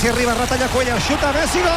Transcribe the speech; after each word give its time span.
Messi 0.00 0.16
arriba, 0.16 0.32
retalla 0.32 0.66
Cuellar, 0.72 0.96
xuta 1.04 1.28
Messi, 1.36 1.60
gol! 1.60 1.72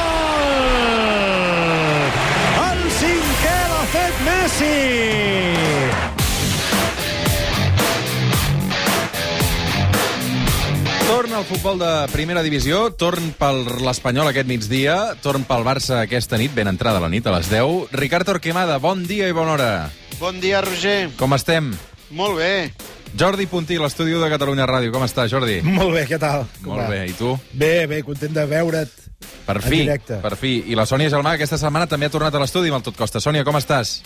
El 2.63 2.83
cinquè 2.95 3.55
l'ha 3.67 3.81
fet 3.91 4.21
Messi! 4.23 4.77
Torn 11.09 11.35
al 11.35 11.43
futbol 11.43 11.83
de 11.83 11.91
primera 12.15 12.39
divisió, 12.47 12.95
torn 12.95 13.35
pel 13.35 13.67
l'Espanyol 13.83 14.31
aquest 14.31 14.47
migdia, 14.47 15.19
torn 15.19 15.43
pel 15.43 15.67
Barça 15.67 15.99
aquesta 16.05 16.39
nit, 16.39 16.55
ben 16.55 16.71
entrada 16.71 17.03
la 17.03 17.11
nit, 17.11 17.27
a 17.27 17.35
les 17.35 17.51
10. 17.51 17.91
Ricard 17.91 18.31
Torquemada, 18.31 18.79
bon 18.79 19.03
dia 19.03 19.27
i 19.27 19.35
bona 19.35 19.57
hora. 19.57 19.71
Bon 20.23 20.39
dia, 20.39 20.63
Roger. 20.63 21.11
Com 21.19 21.35
estem? 21.35 21.75
Molt 22.15 22.39
bé. 22.39 22.71
Jordi 23.17 23.45
Puntí, 23.45 23.77
l'estudi 23.77 24.15
de 24.17 24.29
Catalunya 24.31 24.65
Ràdio. 24.65 24.91
Com 24.93 25.03
està, 25.05 25.27
Jordi? 25.29 25.59
Molt 25.65 25.93
bé, 25.93 26.05
què 26.09 26.17
tal? 26.21 26.47
Com 26.63 26.73
Molt 26.73 26.85
va? 26.85 26.89
bé, 26.89 27.03
i 27.11 27.13
tu? 27.17 27.35
Bé, 27.53 27.85
bé, 27.87 28.01
content 28.05 28.33
de 28.33 28.45
veure't. 28.49 28.89
Per 29.45 29.55
En 29.59 29.63
fi, 29.63 29.79
directe. 29.83 30.17
per 30.23 30.35
fi. 30.39 30.53
I 30.71 30.75
la 30.75 30.85
Sònia 30.89 31.09
Gelmà 31.11 31.35
aquesta 31.37 31.57
setmana 31.59 31.85
també 31.87 32.07
ha 32.07 32.13
tornat 32.13 32.33
a 32.35 32.39
l'estudi 32.41 32.71
amb 32.71 32.79
el 32.81 32.85
Tot 32.89 32.97
Costa. 32.97 33.21
Sònia, 33.23 33.43
com 33.45 33.55
estàs? 33.59 33.99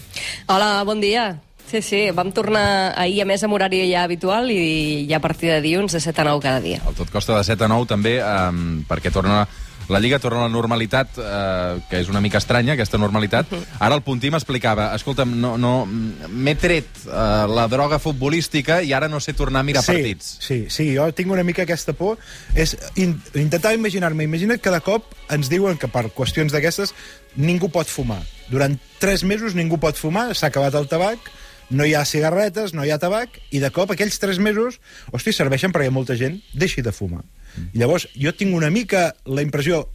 Hola, 0.48 0.84
bon 0.86 1.00
dia. 1.02 1.38
Sí, 1.68 1.82
sí, 1.84 2.02
vam 2.16 2.32
tornar 2.32 2.94
ahir, 2.96 3.22
a 3.24 3.26
més, 3.28 3.42
amb 3.44 3.54
horari 3.58 3.82
ja 3.92 4.04
habitual 4.08 4.48
i 4.52 5.06
ja 5.10 5.18
a 5.18 5.24
partir 5.24 5.50
de 5.52 5.62
dilluns 5.62 5.92
de 5.98 6.00
7 6.00 6.22
a 6.22 6.28
9 6.30 6.42
cada 6.44 6.62
dia. 6.64 6.80
El 6.88 6.96
Tot 6.96 7.10
Costa 7.12 7.36
de 7.38 7.44
7 7.44 7.66
a 7.66 7.68
9 7.68 7.88
també, 7.90 8.18
um, 8.24 8.84
perquè 8.88 9.12
torna 9.12 9.42
la 9.90 10.00
Lliga 10.00 10.20
torna 10.20 10.42
a 10.42 10.48
la 10.48 10.54
normalitat, 10.54 11.18
eh, 11.18 11.80
que 11.90 12.02
és 12.02 12.10
una 12.12 12.22
mica 12.22 12.40
estranya, 12.42 12.74
aquesta 12.74 13.00
normalitat. 13.00 13.52
Ara 13.80 13.96
el 13.96 14.04
Puntí 14.04 14.32
m'explicava, 14.34 14.90
escolta'm, 14.98 15.36
no, 15.42 15.56
no, 15.62 15.74
m'he 15.88 16.56
tret 16.60 17.06
eh, 17.06 17.46
la 17.48 17.68
droga 17.72 18.00
futbolística 18.04 18.82
i 18.84 18.94
ara 18.94 19.08
no 19.08 19.22
sé 19.24 19.34
tornar 19.38 19.64
a 19.64 19.68
mirar 19.68 19.84
sí, 19.86 19.94
partits. 19.94 20.34
Sí, 20.44 20.60
sí, 20.74 20.90
jo 20.96 21.08
tinc 21.16 21.32
una 21.32 21.46
mica 21.48 21.64
aquesta 21.64 21.96
por. 21.98 22.18
És 22.56 22.76
in, 22.96 23.16
intentar 23.34 23.74
imaginar-me. 23.78 24.28
Imagina't 24.28 24.62
que 24.62 24.74
de 24.74 24.82
cop 24.84 25.16
ens 25.34 25.52
diuen 25.52 25.80
que 25.80 25.90
per 25.92 26.08
qüestions 26.16 26.54
d'aquestes 26.56 26.94
ningú 27.36 27.72
pot 27.72 27.88
fumar. 27.88 28.22
Durant 28.52 28.78
tres 29.00 29.24
mesos 29.24 29.56
ningú 29.56 29.80
pot 29.80 29.98
fumar, 30.00 30.34
s'ha 30.36 30.52
acabat 30.52 30.76
el 30.80 30.88
tabac, 30.92 31.32
no 31.70 31.86
hi 31.86 31.94
ha 31.96 32.06
cigarretes, 32.06 32.74
no 32.74 32.86
hi 32.86 32.92
ha 32.92 33.00
tabac, 33.00 33.40
i 33.52 33.60
de 33.64 33.72
cop 33.76 33.92
aquells 33.92 34.20
tres 34.24 34.40
mesos, 34.40 34.80
hosti, 35.12 35.34
serveixen 35.36 35.74
perquè 35.76 35.92
molta 35.92 36.16
gent 36.20 36.40
deixi 36.56 36.84
de 36.84 36.96
fumar. 36.96 37.26
I 37.74 37.82
llavors, 37.82 38.08
jo 38.16 38.34
tinc 38.38 38.56
una 38.56 38.70
mica 38.74 39.12
la 39.26 39.44
impressió 39.46 39.86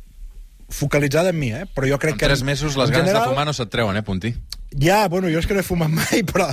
focalitzada 0.72 1.30
en 1.30 1.38
mi, 1.38 1.52
eh? 1.52 1.66
però 1.68 1.88
jo 1.88 1.98
crec 2.00 2.16
En 2.16 2.18
que... 2.18 2.26
tres 2.30 2.42
mesos 2.42 2.76
les 2.80 2.88
en 2.88 2.96
ganes 2.96 3.10
general, 3.10 3.28
de 3.28 3.34
fumar 3.34 3.46
no 3.46 3.52
se't 3.56 3.70
treuen, 3.72 3.96
eh, 3.96 4.02
Puntí? 4.02 4.34
Ja, 4.80 5.06
bueno, 5.12 5.28
jo 5.28 5.40
és 5.42 5.46
que 5.46 5.54
no 5.54 5.60
he 5.60 5.66
fumat 5.66 5.92
mai, 5.92 6.22
però 6.32 6.48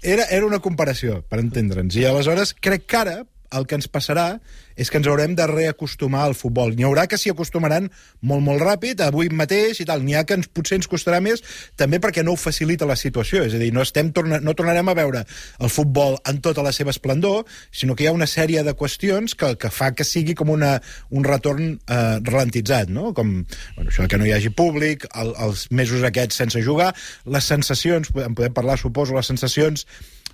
era, 0.00 0.24
era 0.24 0.46
una 0.46 0.62
comparació, 0.64 1.20
per 1.28 1.42
entendre'ns. 1.42 1.98
I 2.00 2.08
aleshores 2.08 2.54
crec 2.56 2.86
que 2.88 3.02
ara 3.02 3.18
el 3.54 3.66
que 3.68 3.78
ens 3.78 3.88
passarà 3.90 4.38
és 4.78 4.92
que 4.92 5.00
ens 5.00 5.08
haurem 5.10 5.34
de 5.34 5.46
reacostumar 5.50 6.22
al 6.26 6.36
futbol. 6.38 6.74
N'hi 6.76 6.86
haurà 6.86 7.08
que 7.10 7.18
s'hi 7.18 7.32
acostumaran 7.32 7.88
molt, 8.22 8.42
molt 8.46 8.62
ràpid, 8.62 9.00
avui 9.02 9.30
mateix 9.34 9.80
i 9.82 9.86
tal. 9.88 10.04
N'hi 10.06 10.14
ha 10.14 10.22
que 10.28 10.36
ens, 10.38 10.46
potser 10.54 10.78
ens 10.78 10.88
costarà 10.90 11.18
més, 11.24 11.42
també 11.76 11.98
perquè 12.02 12.22
no 12.22 12.36
ho 12.36 12.38
facilita 12.38 12.86
la 12.86 12.96
situació. 12.96 13.42
És 13.48 13.56
a 13.56 13.62
dir, 13.62 13.72
no, 13.74 13.82
estem 13.82 14.12
torna, 14.14 14.38
no 14.44 14.54
tornarem 14.58 14.88
a 14.88 14.94
veure 14.98 15.24
el 15.58 15.72
futbol 15.72 16.18
en 16.30 16.38
tota 16.44 16.62
la 16.62 16.72
seva 16.76 16.94
esplendor, 16.94 17.42
sinó 17.74 17.96
que 17.98 18.06
hi 18.06 18.10
ha 18.10 18.14
una 18.14 18.28
sèrie 18.30 18.62
de 18.66 18.76
qüestions 18.78 19.34
que, 19.38 19.54
que 19.58 19.72
fa 19.74 19.90
que 19.96 20.06
sigui 20.06 20.36
com 20.38 20.52
una, 20.54 20.76
un 21.10 21.26
retorn 21.26 21.74
eh, 21.74 21.98
ralentitzat, 22.22 22.92
no? 22.94 23.10
Com 23.16 23.34
bueno, 23.42 23.88
això 23.88 24.06
que 24.06 24.20
no 24.20 24.28
hi 24.28 24.36
hagi 24.36 24.54
públic, 24.54 25.08
el, 25.18 25.34
els 25.48 25.66
mesos 25.74 26.06
aquests 26.06 26.38
sense 26.44 26.62
jugar, 26.62 26.92
les 27.26 27.50
sensacions, 27.50 28.14
en 28.14 28.38
podem 28.38 28.54
parlar, 28.54 28.78
suposo, 28.78 29.16
les 29.18 29.26
sensacions 29.26 29.88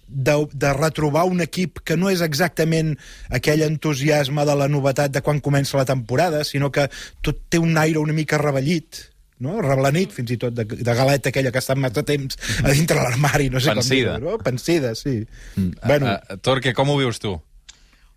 de, 0.08 0.36
de 0.52 0.72
retrobar 0.76 1.24
un 1.30 1.40
equip 1.44 1.80
que 1.84 1.96
no 1.96 2.10
és 2.10 2.20
exactament 2.24 2.94
aquell 3.30 3.62
entusiasme 3.66 4.44
de 4.44 4.54
la 4.58 4.68
novetat 4.68 5.14
de 5.14 5.22
quan 5.24 5.40
comença 5.40 5.76
la 5.80 5.86
temporada, 5.88 6.44
sinó 6.44 6.70
que 6.72 6.88
tot 7.22 7.40
té 7.48 7.58
un 7.58 7.76
aire 7.78 7.98
una 7.98 8.12
mica 8.16 8.38
revellit, 8.38 9.08
no? 9.44 9.60
reblanit, 9.60 10.12
fins 10.14 10.30
i 10.30 10.38
tot, 10.40 10.54
de, 10.54 10.64
de 10.64 10.94
galeta 10.94 11.28
aquella 11.32 11.50
que 11.50 11.58
ha 11.58 11.64
estat 11.64 11.80
massa 11.80 12.04
temps 12.06 12.38
a 12.62 12.70
dintre 12.70 13.00
l'armari, 13.00 13.50
no 13.50 13.60
sé 13.60 13.74
Pensida. 13.74 14.14
com 14.14 14.22
dir-ho, 14.22 14.36
no? 14.36 14.44
Pensida, 14.44 14.94
sí. 14.94 15.26
Mm. 15.56 15.72
Bueno, 15.86 16.14
Uh, 16.14 16.38
Torque, 16.38 16.72
com 16.76 16.88
ho 16.92 16.96
vius 17.00 17.18
tu? 17.20 17.34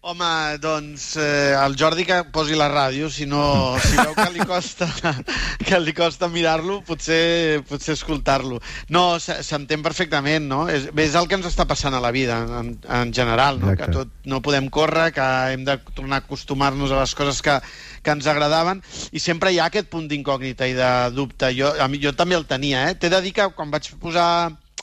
Home, 0.08 0.58
doncs, 0.64 1.18
eh, 1.20 1.52
el 1.60 1.74
Jordi 1.76 2.06
que 2.08 2.22
posi 2.32 2.56
la 2.56 2.70
ràdio, 2.72 3.10
si 3.12 3.26
no, 3.28 3.76
si 3.84 3.98
veu 3.98 4.14
que 4.16 4.28
li 4.32 4.46
costa, 4.48 4.88
que 5.68 5.80
li 5.84 5.92
costa 5.92 6.30
mirar-lo, 6.32 6.78
potser, 6.88 7.60
potser 7.68 7.98
escoltar-lo. 7.98 8.62
No, 8.88 9.02
s'entén 9.20 9.84
perfectament, 9.84 10.46
no? 10.48 10.62
És, 10.72 10.86
és 11.04 11.18
el 11.20 11.28
que 11.28 11.36
ens 11.36 11.50
està 11.50 11.66
passant 11.68 11.98
a 11.98 12.00
la 12.00 12.14
vida, 12.16 12.38
en, 12.62 12.70
en 12.88 13.12
general, 13.12 13.60
no? 13.60 13.74
Exacte. 13.74 13.90
Que 13.92 13.98
tot 13.98 14.32
no 14.32 14.40
podem 14.46 14.70
córrer, 14.72 15.10
que 15.18 15.26
hem 15.52 15.66
de 15.68 15.76
tornar 15.90 16.22
a 16.22 16.24
acostumar-nos 16.24 16.94
a 16.96 17.02
les 17.02 17.16
coses 17.20 17.42
que, 17.44 17.58
que 18.00 18.16
ens 18.16 18.30
agradaven, 18.32 18.80
i 19.12 19.20
sempre 19.20 19.52
hi 19.52 19.60
ha 19.60 19.68
aquest 19.68 19.92
punt 19.92 20.08
d'incògnita 20.08 20.72
i 20.72 20.78
de 20.78 20.94
dubte. 21.18 21.52
Jo, 21.58 21.74
a 21.84 21.90
mi, 21.92 22.00
jo 22.00 22.16
també 22.16 22.40
el 22.40 22.48
tenia, 22.48 22.88
eh? 22.88 22.96
T'he 22.96 23.12
de 23.12 23.20
dir 23.28 23.36
que 23.36 23.50
quan 23.60 23.76
vaig 23.76 23.92
posar 24.00 24.30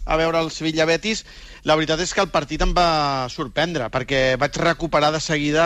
a 0.05 0.17
veure 0.21 0.45
el 0.45 0.51
Sevilla-Betis, 0.53 1.25
la 1.65 1.77
veritat 1.79 2.01
és 2.05 2.13
que 2.13 2.21
el 2.21 2.29
partit 2.33 2.61
em 2.61 2.75
va 2.77 3.25
sorprendre, 3.33 3.89
perquè 3.93 4.37
vaig 4.41 4.57
recuperar 4.61 5.11
de 5.15 5.21
seguida 5.25 5.65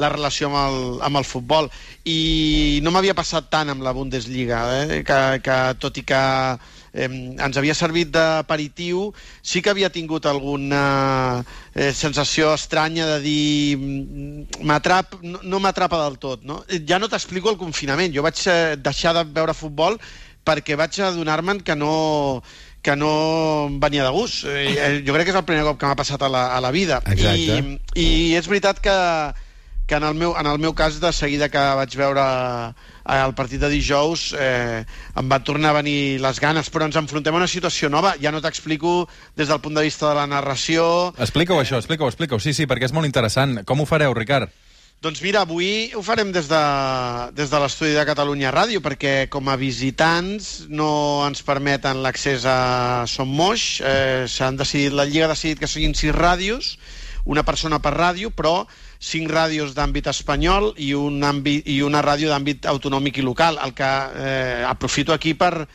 la 0.00 0.08
relació 0.08 0.48
amb 0.48 0.58
el, 0.62 0.78
amb 1.04 1.20
el 1.20 1.26
futbol. 1.28 1.68
I 2.08 2.80
no 2.84 2.92
m'havia 2.94 3.16
passat 3.18 3.50
tant 3.52 3.68
amb 3.68 3.84
la 3.84 3.92
Bundesliga, 3.92 4.62
eh? 4.80 5.02
que, 5.04 5.18
que 5.44 5.58
tot 5.84 6.00
i 6.00 6.04
que 6.08 6.22
eh, 6.94 7.08
ens 7.08 7.60
havia 7.60 7.76
servit 7.76 8.08
d'aperitiu, 8.14 9.10
sí 9.42 9.60
que 9.60 9.74
havia 9.74 9.92
tingut 9.92 10.24
alguna 10.26 10.84
eh, 11.74 11.92
sensació 11.92 12.54
estranya 12.56 13.10
de 13.12 13.18
dir 13.26 13.76
mm, 13.76 14.62
m'atrap, 14.64 15.18
no, 15.20 15.42
no 15.44 15.60
m'atrapa 15.60 16.00
del 16.06 16.16
tot. 16.22 16.40
No? 16.48 16.62
Ja 16.88 16.96
no 16.98 17.12
t'explico 17.12 17.52
el 17.52 17.60
confinament. 17.60 18.16
Jo 18.16 18.24
vaig 18.24 18.40
eh, 18.48 18.78
deixar 18.80 19.12
de 19.18 19.26
veure 19.28 19.56
futbol 19.56 20.00
perquè 20.48 20.78
vaig 20.80 20.96
adonar-me'n 21.04 21.60
que 21.60 21.76
no 21.76 22.40
que 22.82 22.94
no 22.96 23.66
em 23.66 23.78
venia 23.80 24.04
de 24.06 24.12
gust. 24.14 24.44
Eh, 24.46 24.76
eh, 24.78 25.02
jo 25.06 25.16
crec 25.16 25.28
que 25.28 25.34
és 25.34 25.40
el 25.40 25.46
primer 25.48 25.66
cop 25.66 25.80
que 25.80 25.90
m'ha 25.90 25.98
passat 25.98 26.22
a 26.22 26.30
la, 26.32 26.48
a 26.56 26.62
la 26.64 26.72
vida. 26.74 27.02
Exacte. 27.06 27.60
I, 27.94 28.02
I 28.02 28.08
és 28.38 28.48
veritat 28.50 28.80
que, 28.84 28.96
que 29.88 29.98
en, 29.98 30.06
el 30.06 30.14
meu, 30.14 30.34
en 30.38 30.46
el 30.46 30.60
meu 30.62 30.74
cas, 30.78 31.00
de 31.00 31.12
seguida 31.16 31.50
que 31.52 31.64
vaig 31.80 31.96
veure 31.98 32.22
eh, 32.28 33.18
el 33.18 33.34
partit 33.34 33.60
de 33.64 33.72
dijous, 33.72 34.30
eh, 34.38 34.84
em 35.18 35.32
van 35.32 35.44
tornar 35.44 35.74
a 35.74 35.80
venir 35.80 36.20
les 36.22 36.40
ganes, 36.44 36.70
però 36.70 36.86
ens 36.88 37.00
enfrontem 37.00 37.34
a 37.34 37.42
una 37.42 37.50
situació 37.50 37.90
nova. 37.90 38.14
Ja 38.22 38.32
no 38.34 38.44
t'explico 38.44 39.08
des 39.36 39.50
del 39.50 39.60
punt 39.64 39.76
de 39.78 39.86
vista 39.88 40.10
de 40.10 40.14
la 40.20 40.28
narració, 40.30 41.10
Explica-ho, 41.18 41.60
això, 41.64 41.82
explica-ho, 41.82 42.12
explica-ho. 42.12 42.40
Sí, 42.40 42.54
sí, 42.54 42.68
perquè 42.70 42.88
és 42.88 42.96
molt 42.96 43.08
interessant. 43.08 43.62
Com 43.66 43.82
ho 43.82 43.88
fareu, 43.88 44.14
Ricard? 44.14 44.54
Doncs 44.98 45.20
mira, 45.22 45.44
avui 45.46 45.92
ho 45.94 46.00
farem 46.02 46.32
des 46.34 46.48
de, 46.50 46.60
des 47.38 47.52
de 47.52 47.58
l'estudi 47.62 47.92
de 47.94 48.02
Catalunya 48.02 48.50
Ràdio, 48.50 48.80
perquè 48.82 49.28
com 49.30 49.46
a 49.46 49.54
visitants 49.54 50.64
no 50.66 50.88
ens 51.22 51.44
permeten 51.46 52.00
l'accés 52.02 52.42
a 52.42 53.04
Som 53.06 53.30
Moix. 53.30 53.78
Eh, 53.78 54.26
s'han 54.26 54.58
decidit, 54.58 54.90
la 54.90 55.06
Lliga 55.06 55.28
ha 55.28 55.36
decidit 55.36 55.62
que 55.62 55.70
siguin 55.70 55.94
sis 55.94 56.10
ràdios, 56.10 56.72
una 57.30 57.46
persona 57.46 57.78
per 57.78 57.94
ràdio, 57.94 58.32
però 58.34 58.64
cinc 58.98 59.30
ràdios 59.30 59.78
d'àmbit 59.78 60.10
espanyol 60.10 60.72
i, 60.74 60.90
un 60.98 61.22
àmbit, 61.22 61.70
i 61.70 61.78
una 61.86 62.02
ràdio 62.02 62.34
d'àmbit 62.34 62.66
autonòmic 62.66 63.22
i 63.22 63.28
local, 63.30 63.62
el 63.62 63.78
que 63.78 63.94
eh, 64.18 64.64
aprofito 64.66 65.14
aquí 65.14 65.38
per, 65.38 65.68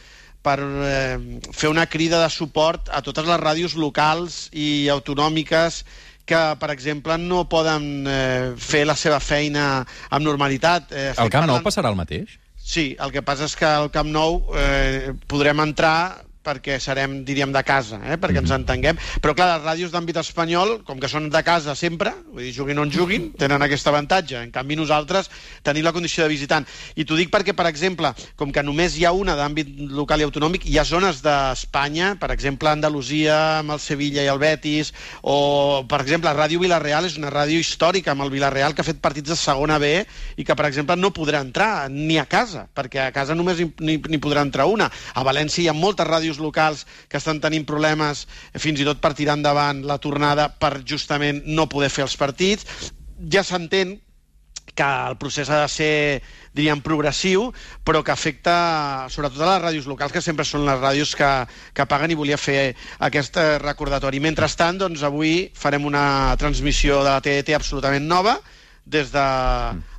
per 0.44 0.60
eh, 0.60 1.40
fer 1.56 1.72
una 1.72 1.88
crida 1.88 2.20
de 2.20 2.28
suport 2.28 2.92
a 2.92 3.00
totes 3.00 3.24
les 3.32 3.40
ràdios 3.40 3.80
locals 3.80 4.50
i 4.52 4.90
autonòmiques 4.92 5.86
que, 6.26 6.42
per 6.60 6.70
exemple, 6.72 7.18
no 7.20 7.44
poden 7.52 8.06
eh, 8.08 8.54
fer 8.58 8.86
la 8.88 8.96
seva 8.96 9.20
feina 9.20 9.86
amb 10.10 10.24
normalitat. 10.26 10.92
Eh, 10.92 11.10
estic 11.12 11.32
Camp 11.34 11.48
Nou 11.48 11.58
parlant- 11.60 11.68
passarà 11.68 11.90
el 11.92 12.00
mateix? 12.00 12.40
Sí, 12.64 12.96
el 13.04 13.12
que 13.12 13.22
passa 13.22 13.44
és 13.50 13.56
que 13.60 13.66
al 13.68 13.90
Camp 13.92 14.08
Nou 14.08 14.38
eh, 14.56 15.12
podrem 15.28 15.60
entrar 15.60 16.24
perquè 16.44 16.80
serem, 16.84 17.22
diríem, 17.26 17.54
de 17.54 17.64
casa, 17.64 18.00
eh, 18.04 18.18
perquè 18.20 18.42
ens 18.44 18.52
entenguem. 18.54 19.00
Però, 19.24 19.36
clar, 19.38 19.50
les 19.54 19.66
ràdios 19.66 19.94
d'àmbit 19.94 20.20
espanyol, 20.22 20.82
com 20.88 21.00
que 21.00 21.10
són 21.12 21.30
de 21.34 21.44
casa 21.46 21.76
sempre, 21.80 22.14
vull 22.32 22.44
dir, 22.46 22.54
juguin 22.56 22.82
on 22.84 22.92
juguin, 22.92 23.32
tenen 23.40 23.64
aquest 23.64 23.88
avantatge. 23.88 24.42
En 24.44 24.52
canvi, 24.52 24.78
nosaltres 24.80 25.30
tenim 25.64 25.86
la 25.86 25.94
condició 25.96 26.26
de 26.26 26.34
visitant. 26.34 26.68
I 26.96 27.06
t'ho 27.08 27.18
dic 27.20 27.32
perquè, 27.34 27.56
per 27.56 27.68
exemple, 27.70 28.14
com 28.40 28.52
que 28.52 28.64
només 28.64 28.98
hi 28.98 29.08
ha 29.08 29.14
una 29.16 29.38
d'àmbit 29.40 29.72
local 29.94 30.22
i 30.22 30.28
autonòmic, 30.28 30.68
hi 30.68 30.78
ha 30.78 30.86
zones 30.88 31.24
d'Espanya, 31.24 32.14
per 32.20 32.32
exemple, 32.36 32.70
Andalusia, 32.70 33.60
amb 33.62 33.76
el 33.76 33.82
Sevilla 33.84 34.24
i 34.24 34.32
el 34.32 34.42
Betis, 34.42 34.94
o, 35.22 35.84
per 35.90 36.02
exemple, 36.04 36.34
Ràdio 36.34 36.62
Vilareal 36.62 37.08
és 37.08 37.18
una 37.20 37.32
ràdio 37.34 37.62
històrica 37.62 38.14
amb 38.14 38.26
el 38.26 38.34
Vilareal 38.34 38.76
que 38.76 38.84
ha 38.84 38.88
fet 38.88 39.02
partits 39.04 39.34
de 39.34 39.38
segona 39.40 39.80
B 39.80 39.94
i 40.38 40.46
que, 40.46 40.56
per 40.56 40.68
exemple, 40.68 40.98
no 41.00 41.14
podrà 41.16 41.42
entrar 41.44 41.90
ni 41.90 42.18
a 42.20 42.26
casa, 42.30 42.66
perquè 42.76 43.08
a 43.08 43.12
casa 43.16 43.36
només 43.38 43.60
n'hi 43.60 44.22
podrà 44.24 44.44
entrar 44.46 44.68
una. 44.72 44.90
A 45.14 45.24
València 45.26 45.64
hi 45.64 45.70
ha 45.72 45.78
moltes 45.78 46.08
ràdios 46.08 46.33
locals 46.40 46.86
que 47.10 47.20
estan 47.20 47.42
tenint 47.44 47.66
problemes 47.70 48.26
eh, 48.54 48.60
fins 48.60 48.80
i 48.80 48.88
tot 48.88 49.02
per 49.04 49.14
tirar 49.18 49.38
endavant 49.38 49.84
la 49.86 50.00
tornada 50.02 50.50
per 50.50 50.80
justament 50.86 51.44
no 51.46 51.70
poder 51.70 51.92
fer 51.94 52.08
els 52.08 52.18
partits. 52.18 52.92
Ja 53.32 53.44
s'entén 53.44 53.98
que 54.74 54.84
el 54.84 55.18
procés 55.18 55.50
ha 55.50 55.62
de 55.62 55.70
ser, 55.70 56.24
diríem, 56.56 56.82
progressiu, 56.82 57.52
però 57.86 58.02
que 58.04 58.14
afecta 58.14 59.06
sobretot 59.14 59.44
a 59.44 59.52
les 59.52 59.62
ràdios 59.62 59.90
locals, 59.90 60.14
que 60.16 60.24
sempre 60.24 60.46
són 60.48 60.66
les 60.66 60.80
ràdios 60.82 61.14
que, 61.18 61.30
que 61.78 61.86
paguen 61.90 62.14
i 62.14 62.18
volia 62.18 62.40
fer 62.42 62.74
aquest 63.06 63.38
eh, 63.38 63.60
recordatori. 63.62 64.22
Mentrestant, 64.24 64.82
doncs, 64.82 65.06
avui 65.06 65.52
farem 65.54 65.86
una 65.86 66.34
transmissió 66.42 67.04
de 67.04 67.12
la 67.12 67.22
TDT 67.22 67.58
absolutament 67.58 68.08
nova, 68.10 68.40
des 68.86 69.14
de 69.14 69.24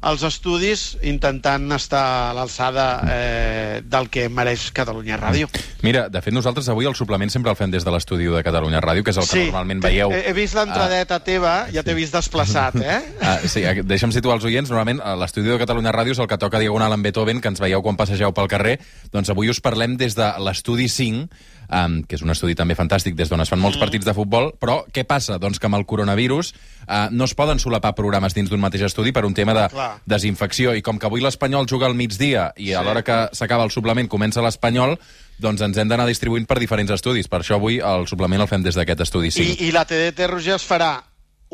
als 0.04 0.22
estudis 0.26 0.98
intentant 1.02 1.64
estar 1.72 2.04
a 2.28 2.32
l'alçada 2.36 2.86
eh, 3.08 3.80
del 3.80 4.10
que 4.12 4.26
mereix 4.28 4.68
Catalunya 4.76 5.16
Ràdio. 5.20 5.48
Mira, 5.84 6.06
de 6.12 6.20
fet, 6.20 6.34
nosaltres 6.36 6.68
avui 6.68 6.88
el 6.88 6.96
suplement 6.98 7.32
sempre 7.32 7.52
el 7.52 7.56
fem 7.56 7.72
des 7.72 7.86
de 7.86 7.94
l'estudi 7.94 8.28
de 8.28 8.42
Catalunya 8.44 8.82
Ràdio, 8.84 9.04
que 9.04 9.14
és 9.14 9.20
el 9.20 9.28
que 9.28 9.46
normalment 9.46 9.80
veieu. 9.84 10.12
He, 10.12 10.26
he 10.28 10.36
vist 10.36 10.58
l'entradeta 10.58 11.18
teva, 11.24 11.54
ja 11.72 11.84
t'he 11.86 11.96
vist 11.96 12.14
desplaçat, 12.16 12.76
eh? 12.84 13.00
Ah, 13.24 13.38
sí, 13.48 13.62
eh, 13.64 13.80
deixa'm 13.86 14.12
situar 14.12 14.36
els 14.36 14.44
oients. 14.44 14.68
Normalment 14.68 15.00
l'estudi 15.20 15.48
de 15.48 15.56
Catalunya 15.60 15.94
Ràdio 15.94 16.12
és 16.12 16.20
el 16.20 16.28
que 16.28 16.38
toca 16.40 16.60
diagonal 16.60 16.92
amb 16.92 17.06
Beethoven, 17.06 17.40
que 17.40 17.48
ens 17.52 17.62
veieu 17.62 17.80
quan 17.82 17.96
passegeu 17.96 18.34
pel 18.36 18.50
carrer. 18.52 18.76
Doncs 19.14 19.32
avui 19.32 19.48
us 19.48 19.62
parlem 19.64 19.96
des 20.00 20.16
de 20.18 20.28
l'estudi 20.44 20.90
5, 20.92 21.24
um, 21.70 21.98
que 22.04 22.18
és 22.18 22.24
un 22.24 22.32
estudi 22.34 22.56
també 22.58 22.76
fantàstic 22.76 23.16
des 23.16 23.30
d'on 23.30 23.40
es 23.40 23.50
fan 23.50 23.62
molts 23.62 23.80
partits 23.80 24.06
de 24.06 24.14
futbol, 24.16 24.52
però 24.60 24.82
què 24.92 25.06
passa? 25.08 25.38
Doncs 25.40 25.60
que 25.60 25.70
amb 25.70 25.78
el 25.80 25.86
coronavirus 25.88 26.52
uh, 26.52 27.08
no 27.10 27.28
es 27.28 27.34
poden 27.38 27.62
solapar 27.62 27.94
programes 27.96 28.36
dins 28.36 28.50
d'un 28.52 28.62
mateix 28.62 28.86
estudi 28.90 29.14
per 29.16 29.24
un 29.24 29.34
tema 29.36 29.56
de 29.56 29.68
Clar. 29.72 29.94
Desinfecció, 30.06 30.75
i 30.75 30.82
com 30.82 30.99
que 30.99 31.06
avui 31.06 31.23
l'Espanyol 31.25 31.69
juga 31.70 31.87
al 31.87 31.94
migdia 31.94 32.52
i 32.56 32.73
a 32.73 32.82
l'hora 32.82 33.02
que 33.06 33.19
s'acaba 33.32 33.64
el 33.64 33.73
suplement 33.75 34.08
comença 34.08 34.44
l'Espanyol, 34.44 34.99
doncs 35.38 35.64
ens 35.67 35.79
hem 35.79 35.88
d'anar 35.88 36.06
distribuint 36.06 36.46
per 36.46 36.61
diferents 36.62 36.93
estudis. 36.94 37.29
Per 37.29 37.41
això 37.43 37.58
avui 37.58 37.81
el 37.81 38.06
suplement 38.11 38.44
el 38.44 38.50
fem 38.50 38.62
des 38.62 38.79
d'aquest 38.79 39.06
estudi 39.06 39.32
5. 39.35 39.58
I, 39.58 39.69
I 39.69 39.75
la 39.75 39.85
TDT, 39.88 40.31
Roger, 40.31 40.55
es 40.58 40.67
farà 40.67 40.94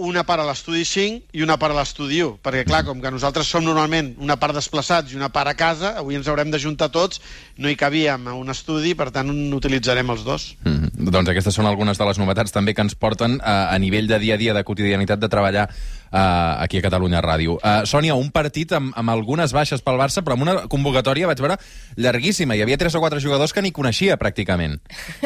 una 0.00 0.22
part 0.24 0.40
a 0.40 0.46
l'estudi 0.48 0.84
5 0.86 1.36
i 1.36 1.42
una 1.44 1.56
part 1.60 1.74
a 1.74 1.80
l'estudi 1.80 2.20
1, 2.24 2.38
perquè 2.44 2.64
clar, 2.68 2.82
com 2.86 3.00
que 3.02 3.10
nosaltres 3.12 3.48
som 3.50 3.64
normalment 3.64 4.14
una 4.22 4.38
part 4.40 4.56
desplaçats 4.56 5.12
i 5.12 5.18
una 5.18 5.28
part 5.34 5.50
a 5.50 5.56
casa, 5.58 5.92
avui 6.00 6.16
ens 6.16 6.28
haurem 6.30 6.50
d'ajuntar 6.52 6.88
tots, 6.94 7.20
no 7.60 7.68
hi 7.68 7.76
cabíem 7.76 8.28
a 8.30 8.36
un 8.38 8.52
estudi, 8.52 8.94
per 8.96 9.10
tant 9.14 9.28
n'utilitzarem 9.28 10.10
els 10.10 10.24
dos. 10.24 10.54
Mm 10.64 10.76
-hmm. 10.76 11.10
Doncs 11.10 11.28
aquestes 11.28 11.54
són 11.54 11.66
algunes 11.66 11.98
de 11.98 12.04
les 12.04 12.18
novetats 12.18 12.52
també 12.52 12.74
que 12.74 12.82
ens 12.82 12.94
porten 12.94 13.40
a, 13.42 13.74
a 13.74 13.78
nivell 13.78 14.06
de 14.06 14.18
dia 14.18 14.34
a 14.34 14.38
dia, 14.38 14.54
de 14.54 14.64
quotidianitat, 14.64 15.18
de 15.18 15.28
treballar 15.28 15.68
uh, 16.12 16.62
aquí 16.62 16.78
a 16.78 16.84
Catalunya 16.84 17.22
Ràdio. 17.24 17.56
Uh, 17.58 17.82
Sònia, 17.88 18.16
un 18.18 18.30
partit 18.34 18.72
amb, 18.76 18.92
amb 18.98 19.12
algunes 19.12 19.54
baixes 19.56 19.82
pel 19.84 19.98
Barça, 20.00 20.24
però 20.26 20.36
amb 20.36 20.46
una 20.46 20.56
convocatòria, 20.70 21.28
vaig 21.30 21.42
veure, 21.42 21.58
llarguíssima. 21.96 22.56
Hi 22.56 22.64
havia 22.64 22.78
tres 22.80 22.96
o 22.98 23.02
quatre 23.02 23.20
jugadors 23.22 23.54
que 23.54 23.62
ni 23.62 23.72
coneixia, 23.74 24.18
pràcticament. 24.20 24.78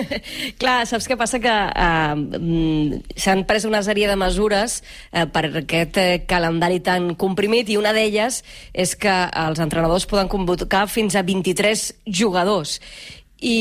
Clar, 0.61 0.79
saps 0.91 1.09
què 1.11 1.19
passa? 1.21 1.41
Que 1.43 1.55
uh, 1.55 3.01
s'han 3.17 3.45
pres 3.49 3.69
una 3.69 3.83
sèrie 3.87 4.11
de 4.11 4.19
mesures 4.21 4.81
uh, 4.83 5.25
per 5.33 5.47
aquest 5.65 6.01
calendari 6.31 6.81
tan 6.85 7.15
comprimit 7.21 7.73
i 7.73 7.81
una 7.81 7.95
d'elles 7.97 8.43
és 8.73 8.95
que 8.99 9.15
els 9.45 9.61
entrenadors 9.63 10.07
poden 10.11 10.31
convocar 10.31 10.87
fins 10.91 11.17
a 11.17 11.25
23 11.27 11.91
jugadors. 12.07 12.79
I 13.45 13.59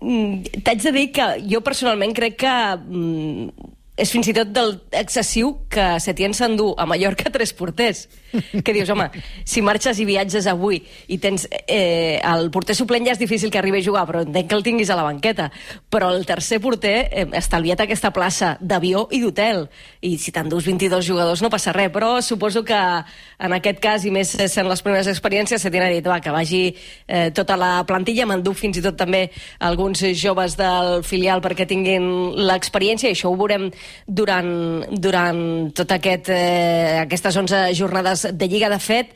mm, 0.00 0.62
t'haig 0.64 0.86
de 0.86 0.94
dir 0.96 1.10
que 1.16 1.28
jo 1.50 1.60
personalment 1.64 2.14
crec 2.16 2.40
que 2.44 2.54
mm, 2.76 3.76
és 4.00 4.10
fins 4.12 4.30
i 4.30 4.34
tot 4.36 4.48
del 4.54 4.78
excessiu 4.96 5.52
que 5.70 5.98
Setién 6.00 6.32
s'endú 6.36 6.72
a 6.78 6.86
Mallorca 6.88 7.30
tres 7.34 7.52
porters. 7.56 8.06
Que 8.30 8.72
dius, 8.72 8.88
home, 8.92 9.08
si 9.44 9.60
marxes 9.62 9.98
i 9.98 10.06
viatges 10.06 10.46
avui 10.50 10.80
i 11.10 11.18
tens... 11.18 11.46
Eh, 11.66 12.20
el 12.30 12.50
porter 12.54 12.76
suplent 12.78 13.04
ja 13.06 13.14
és 13.14 13.20
difícil 13.20 13.50
que 13.50 13.58
arribi 13.58 13.80
a 13.80 13.84
jugar, 13.84 14.04
però 14.06 14.22
entenc 14.22 14.48
que 14.48 14.56
el 14.56 14.64
tinguis 14.64 14.90
a 14.90 14.96
la 14.98 15.04
banqueta. 15.06 15.48
Però 15.90 16.12
el 16.14 16.24
tercer 16.28 16.60
porter, 16.62 16.94
eh, 17.10 17.26
estalviat 17.40 17.82
aquesta 17.84 18.12
plaça 18.14 18.52
d'avió 18.60 19.06
i 19.10 19.20
d'hotel. 19.24 19.66
I 20.06 20.14
si 20.22 20.32
t'endús 20.32 20.68
22 20.68 21.04
jugadors 21.06 21.42
no 21.42 21.50
passa 21.50 21.74
res, 21.74 21.90
però 21.92 22.12
suposo 22.22 22.62
que 22.64 22.78
en 22.78 23.56
aquest 23.56 23.82
cas, 23.82 24.06
i 24.06 24.14
més 24.14 24.30
sent 24.30 24.68
les 24.70 24.84
primeres 24.84 25.10
experiències, 25.10 25.60
Setién 25.60 25.84
ha 25.84 25.90
dit, 25.92 26.06
va, 26.06 26.20
que 26.22 26.32
vagi 26.34 26.62
eh, 26.70 27.30
tota 27.34 27.58
la 27.58 27.72
plantilla, 27.88 28.28
m'enduc 28.30 28.58
fins 28.58 28.78
i 28.78 28.84
tot 28.84 28.98
també 29.00 29.26
alguns 29.58 30.04
joves 30.14 30.56
del 30.60 31.02
filial 31.06 31.42
perquè 31.42 31.66
tinguin 31.68 32.06
l'experiència, 32.46 33.10
i 33.10 33.18
això 33.18 33.32
ho 33.32 33.38
veurem 33.40 33.70
durant, 34.06 34.50
durant 34.90 35.42
tot 35.76 35.92
aquest, 35.92 36.30
eh, 36.34 37.00
aquestes 37.02 37.36
11 37.36 37.62
jornades 37.74 38.26
de 38.32 38.48
Lliga. 38.48 38.68
De 38.70 38.78
fet, 38.78 39.14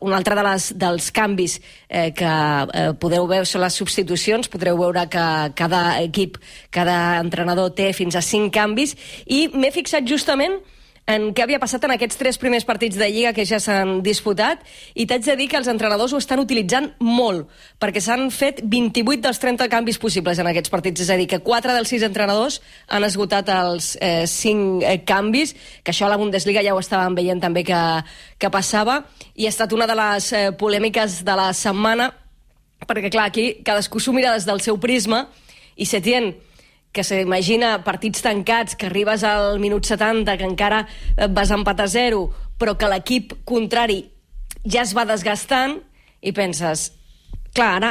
un 0.00 0.12
altre 0.14 0.36
de 0.38 0.44
les, 0.46 0.68
dels 0.78 1.10
canvis 1.14 1.58
eh, 1.88 2.12
que 2.14 2.26
eh, 2.28 2.92
podeu 3.02 3.26
veure 3.26 3.48
són 3.48 3.64
les 3.64 3.74
substitucions. 3.74 4.50
Podreu 4.52 4.78
veure 4.78 5.08
que 5.10 5.26
cada 5.58 5.82
equip, 6.02 6.38
cada 6.70 7.18
entrenador 7.22 7.74
té 7.74 7.92
fins 7.96 8.16
a 8.16 8.22
5 8.22 8.52
canvis. 8.54 8.94
I 9.26 9.48
m'he 9.54 9.72
fixat 9.74 10.06
justament 10.08 10.60
en 11.10 11.32
què 11.34 11.42
havia 11.42 11.58
passat 11.58 11.82
en 11.82 11.92
aquests 11.96 12.18
tres 12.18 12.38
primers 12.38 12.64
partits 12.64 12.96
de 12.98 13.08
Lliga 13.10 13.32
que 13.34 13.44
ja 13.48 13.58
s'han 13.60 14.00
disputat 14.06 14.60
i 14.94 15.06
t'haig 15.10 15.24
de 15.26 15.34
dir 15.40 15.48
que 15.50 15.58
els 15.58 15.70
entrenadors 15.70 16.12
ho 16.14 16.20
estan 16.22 16.38
utilitzant 16.42 16.92
molt, 17.02 17.48
perquè 17.82 18.00
s'han 18.02 18.28
fet 18.30 18.62
28 18.62 19.24
dels 19.24 19.42
30 19.42 19.68
canvis 19.72 19.98
possibles 19.98 20.38
en 20.38 20.46
aquests 20.50 20.70
partits, 20.70 21.02
és 21.02 21.10
a 21.10 21.18
dir, 21.18 21.26
que 21.26 21.42
4 21.42 21.74
dels 21.74 21.90
6 21.90 22.06
entrenadors 22.06 22.60
han 22.86 23.06
esgotat 23.08 23.50
els 23.50 23.96
eh, 24.00 24.28
5 24.30 24.86
eh, 24.86 25.00
canvis, 25.08 25.56
que 25.82 25.90
això 25.90 26.06
a 26.06 26.12
la 26.12 26.20
Bundesliga 26.20 26.62
ja 26.62 26.76
ho 26.76 26.80
estàvem 26.80 27.18
veient 27.18 27.42
també 27.42 27.66
que, 27.66 27.82
que 28.38 28.52
passava, 28.54 29.02
i 29.34 29.46
ha 29.46 29.52
estat 29.52 29.74
una 29.74 29.90
de 29.90 29.98
les 29.98 30.32
eh, 30.32 30.44
polèmiques 30.54 31.22
de 31.26 31.38
la 31.38 31.50
setmana, 31.56 32.12
perquè 32.86 33.10
clar, 33.10 33.26
aquí 33.30 33.64
cadascú 33.66 33.98
s'ho 33.98 34.14
mira 34.14 34.34
des 34.36 34.46
del 34.46 34.62
seu 34.62 34.78
prisma, 34.78 35.26
i 35.74 35.86
Setién, 35.88 36.34
que 36.92 37.04
s'imagina 37.04 37.78
partits 37.86 38.22
tancats, 38.24 38.76
que 38.76 38.86
arribes 38.86 39.24
al 39.24 39.58
minut 39.60 39.88
70, 39.88 40.36
que 40.36 40.48
encara 40.48 40.84
vas 41.30 41.50
a 41.50 41.58
empat 41.58 41.80
a 41.80 41.88
zero, 41.88 42.26
però 42.60 42.76
que 42.76 42.90
l'equip 42.90 43.32
contrari 43.48 44.04
ja 44.64 44.84
es 44.84 44.92
va 44.94 45.08
desgastant 45.08 45.80
i 46.20 46.34
penses, 46.36 46.90
clar, 47.52 47.68
ara 47.78 47.90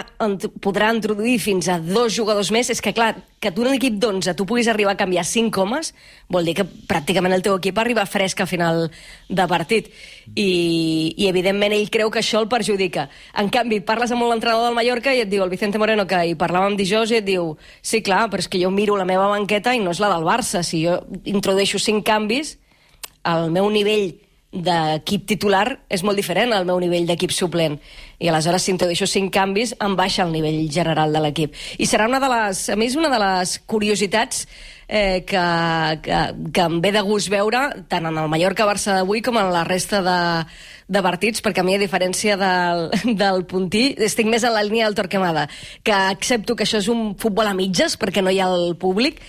podrà 0.61 0.89
introduir 0.93 1.37
fins 1.41 1.67
a 1.69 1.77
dos 1.81 2.13
jugadors 2.15 2.49
més. 2.53 2.69
És 2.73 2.81
que, 2.81 2.93
clar, 2.97 3.13
que 3.41 3.51
tu 3.53 3.63
en 3.63 3.71
un 3.71 3.77
equip 3.77 3.99
d'11 4.01 4.33
tu 4.37 4.45
puguis 4.49 4.69
arribar 4.71 4.95
a 4.95 4.99
canviar 4.99 5.23
5 5.25 5.61
homes, 5.61 5.93
vol 6.29 6.45
dir 6.45 6.55
que 6.57 6.65
pràcticament 6.65 7.35
el 7.35 7.43
teu 7.45 7.57
equip 7.57 7.77
arriba 7.77 8.05
fresc 8.09 8.41
a 8.41 8.47
final 8.49 8.87
de 9.29 9.45
partit. 9.49 9.91
I, 10.35 11.13
i 11.17 11.27
evidentment, 11.29 11.75
ell 11.75 11.91
creu 11.93 12.09
que 12.13 12.21
això 12.21 12.41
el 12.41 12.49
perjudica. 12.49 13.07
En 13.37 13.51
canvi, 13.53 13.81
parles 13.85 14.13
amb 14.13 14.25
l'entrenador 14.25 14.69
del 14.69 14.77
Mallorca 14.77 15.13
i 15.13 15.23
et 15.25 15.29
diu, 15.29 15.43
el 15.45 15.53
Vicente 15.53 15.81
Moreno, 15.81 16.07
que 16.09 16.23
hi 16.25 16.35
parlàvem 16.39 16.77
dijous, 16.79 17.13
i 17.13 17.21
et 17.21 17.27
diu, 17.27 17.55
sí, 17.81 18.01
clar, 18.05 18.27
però 18.31 18.41
és 18.41 18.49
que 18.49 18.61
jo 18.61 18.73
miro 18.73 18.97
la 18.97 19.07
meva 19.09 19.29
banqueta 19.29 19.75
i 19.77 19.83
no 19.83 19.93
és 19.93 20.01
la 20.01 20.11
del 20.13 20.25
Barça. 20.27 20.65
Si 20.65 20.83
jo 20.87 21.01
introdueixo 21.25 21.81
5 21.81 22.05
canvis, 22.07 22.57
el 23.29 23.51
meu 23.53 23.69
nivell 23.69 24.15
d'equip 24.51 25.23
titular 25.29 25.79
és 25.87 26.03
molt 26.03 26.19
diferent 26.19 26.51
al 26.51 26.65
meu 26.67 26.79
nivell 26.83 27.07
d'equip 27.07 27.31
suplent. 27.31 27.77
I 28.19 28.29
aleshores, 28.29 28.65
si 28.65 28.73
introdueixo 28.73 29.07
cinc 29.07 29.31
canvis, 29.33 29.73
em 29.79 29.95
baixa 29.95 30.25
el 30.25 30.33
nivell 30.35 30.67
general 30.69 31.15
de 31.15 31.21
l'equip. 31.23 31.55
I 31.79 31.87
serà 31.87 32.09
una 32.09 32.19
de 32.19 32.29
les... 32.29 32.67
A 32.69 32.75
més, 32.75 32.97
una 32.99 33.09
de 33.09 33.19
les 33.21 33.55
curiositats 33.65 34.43
eh, 34.91 35.23
que, 35.25 35.45
que, 36.03 36.19
que 36.51 36.65
em 36.67 36.81
ve 36.83 36.91
de 36.91 37.01
gust 37.07 37.31
veure 37.31 37.63
tant 37.89 38.09
en 38.09 38.19
el 38.19 38.27
Mallorca-Barça 38.29 38.99
d'avui 38.99 39.23
com 39.23 39.39
en 39.39 39.53
la 39.55 39.63
resta 39.63 40.03
de, 40.03 40.19
de 40.91 41.03
partits, 41.05 41.39
perquè 41.41 41.63
a 41.63 41.65
mi, 41.65 41.77
a 41.77 41.81
diferència 41.81 42.35
del, 42.37 42.89
del 43.23 43.45
puntí, 43.47 43.85
estic 44.03 44.27
més 44.27 44.43
en 44.43 44.53
la 44.57 44.65
línia 44.67 44.89
del 44.89 44.99
Torquemada, 44.99 45.47
que 45.87 45.95
accepto 45.95 46.57
que 46.59 46.67
això 46.67 46.83
és 46.83 46.91
un 46.91 47.15
futbol 47.15 47.47
a 47.47 47.55
mitges, 47.55 47.95
perquè 47.95 48.21
no 48.21 48.35
hi 48.35 48.43
ha 48.43 48.51
el 48.51 48.75
públic, 48.75 49.23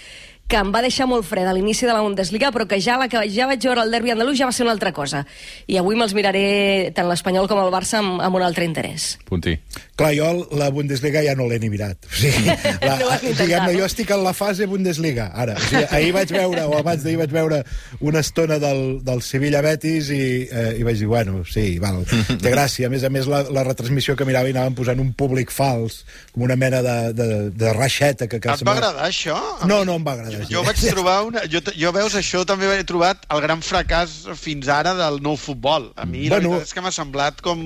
que 0.49 0.59
em 0.61 0.73
va 0.75 0.83
deixar 0.85 1.07
molt 1.09 1.25
fred 1.25 1.49
a 1.49 1.53
l'inici 1.57 1.87
de 1.89 1.95
la 1.95 2.03
Bundesliga, 2.05 2.51
però 2.53 2.67
que 2.69 2.81
ja 2.81 2.99
la 3.01 3.09
que 3.09 3.23
ja 3.33 3.47
vaig 3.49 3.63
veure 3.65 3.87
el 3.87 3.95
derbi 3.95 4.13
andalús 4.13 4.37
ja 4.39 4.49
va 4.49 4.53
ser 4.53 4.67
una 4.67 4.75
altra 4.75 4.93
cosa. 4.93 5.25
I 5.67 5.79
avui 5.81 5.97
me'ls 5.97 6.13
miraré 6.13 6.93
tant 6.97 7.09
l'Espanyol 7.09 7.49
com 7.49 7.63
el 7.63 7.73
Barça 7.73 8.03
amb, 8.03 8.21
amb 8.21 8.37
un 8.37 8.45
altre 8.45 8.67
interès. 8.69 9.17
Puntí. 9.29 9.57
Clar, 10.03 10.13
jo 10.19 10.59
la 10.59 10.69
Bundesliga 10.75 11.23
ja 11.23 11.37
no 11.39 11.47
l'he 11.47 11.61
ni 11.63 11.71
mirat. 11.71 12.09
O 12.11 12.15
sigui, 12.19 12.51
la, 12.89 12.97
No 12.99 13.61
no? 13.69 13.73
jo 13.79 13.87
estic 13.87 14.11
en 14.11 14.25
la 14.25 14.33
fase 14.35 14.67
Bundesliga, 14.67 15.29
ara. 15.35 15.55
O 15.55 15.63
sigui, 15.63 15.85
ahir 15.95 16.13
vaig 16.17 16.33
veure, 16.35 16.65
o 16.67 16.75
abans 16.81 17.05
d'ahir 17.05 17.21
vaig 17.21 17.31
veure 17.35 17.61
una 18.01 18.23
estona 18.25 18.59
del, 18.63 18.99
del 19.07 19.23
Sevilla-Betis 19.23 20.11
i, 20.11 20.23
eh, 20.51 20.81
i 20.81 20.87
vaig 20.87 20.99
dir, 20.99 21.07
bueno, 21.11 21.43
sí, 21.49 21.79
val, 21.83 22.03
té 22.09 22.51
gràcia. 22.53 22.89
A 22.91 22.93
més 22.93 23.07
a 23.07 23.13
més, 23.15 23.29
la, 23.31 23.45
la 23.55 23.65
retransmissió 23.69 24.17
que 24.19 24.27
mirava 24.29 24.51
i 24.51 24.57
anaven 24.57 24.75
posant 24.79 25.01
un 25.03 25.13
públic 25.15 25.55
fals, 25.55 26.03
com 26.35 26.47
una 26.49 26.57
mena 26.59 26.83
de, 26.83 26.97
de, 27.17 27.29
de 27.55 27.73
reixeta. 27.77 28.27
Que, 28.27 28.41
que 28.43 28.53
Et 28.57 28.67
va 28.67 28.75
agradar 28.77 29.07
això? 29.07 29.39
No, 29.71 29.83
no 29.89 30.01
em 30.01 30.07
va 30.07 30.17
agradar. 30.19 30.43
Jo 30.51 30.65
vaig 30.67 30.83
trobar 30.89 31.21
una... 31.29 31.47
Jo, 31.53 31.63
jo 31.79 31.95
veus, 31.95 32.19
això 32.19 32.43
també 32.49 32.71
he 32.75 32.89
trobat 32.89 33.23
el 33.31 33.45
gran 33.45 33.63
fracàs 33.63 34.23
fins 34.41 34.67
ara 34.73 34.97
del 34.99 35.23
nou 35.23 35.39
futbol. 35.39 35.93
A 35.95 36.09
mi 36.09 36.27
Bueno. 36.33 36.51
la 36.51 36.59
veritat 36.59 36.71
és 36.71 36.77
que 36.77 36.85
m'ha 36.85 36.95
semblat 36.95 37.41
com... 37.45 37.63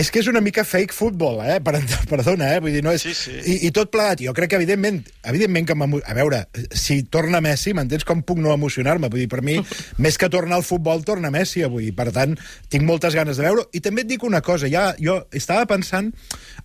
És 0.00 0.08
que 0.08 0.22
és 0.22 0.28
una 0.30 0.40
mica 0.40 0.62
fake 0.64 0.94
football, 0.96 1.42
eh? 1.44 1.58
Per, 1.60 1.74
perdona, 2.08 2.54
eh? 2.54 2.60
Vull 2.64 2.72
dir, 2.72 2.80
no 2.84 2.92
és... 2.96 3.02
Sí, 3.04 3.12
sí. 3.16 3.34
I, 3.44 3.56
I 3.68 3.70
tot 3.76 3.90
plegat. 3.92 4.22
Jo 4.24 4.32
crec 4.36 4.52
que, 4.52 4.60
evidentment, 4.60 5.02
evidentment 5.28 5.68
que 5.68 5.76
A 5.80 6.14
veure, 6.16 6.40
si 6.72 7.02
torna 7.02 7.40
Messi, 7.44 7.74
m'entens 7.76 8.06
com 8.08 8.22
puc 8.24 8.40
no 8.40 8.54
emocionar-me? 8.54 9.10
Vull 9.12 9.24
dir, 9.24 9.28
per 9.28 9.42
mi, 9.44 9.58
més 10.04 10.16
que 10.16 10.30
tornar 10.32 10.56
al 10.56 10.64
futbol, 10.64 11.04
torna 11.04 11.32
Messi 11.34 11.64
avui. 11.66 11.90
Per 11.96 12.08
tant, 12.16 12.36
tinc 12.72 12.86
moltes 12.88 13.14
ganes 13.16 13.36
de 13.36 13.44
veure 13.44 13.66
I 13.76 13.82
també 13.84 14.06
et 14.06 14.10
dic 14.10 14.24
una 14.24 14.40
cosa, 14.40 14.70
ja, 14.72 14.90
jo 15.00 15.18
estava 15.36 15.66
pensant 15.68 16.12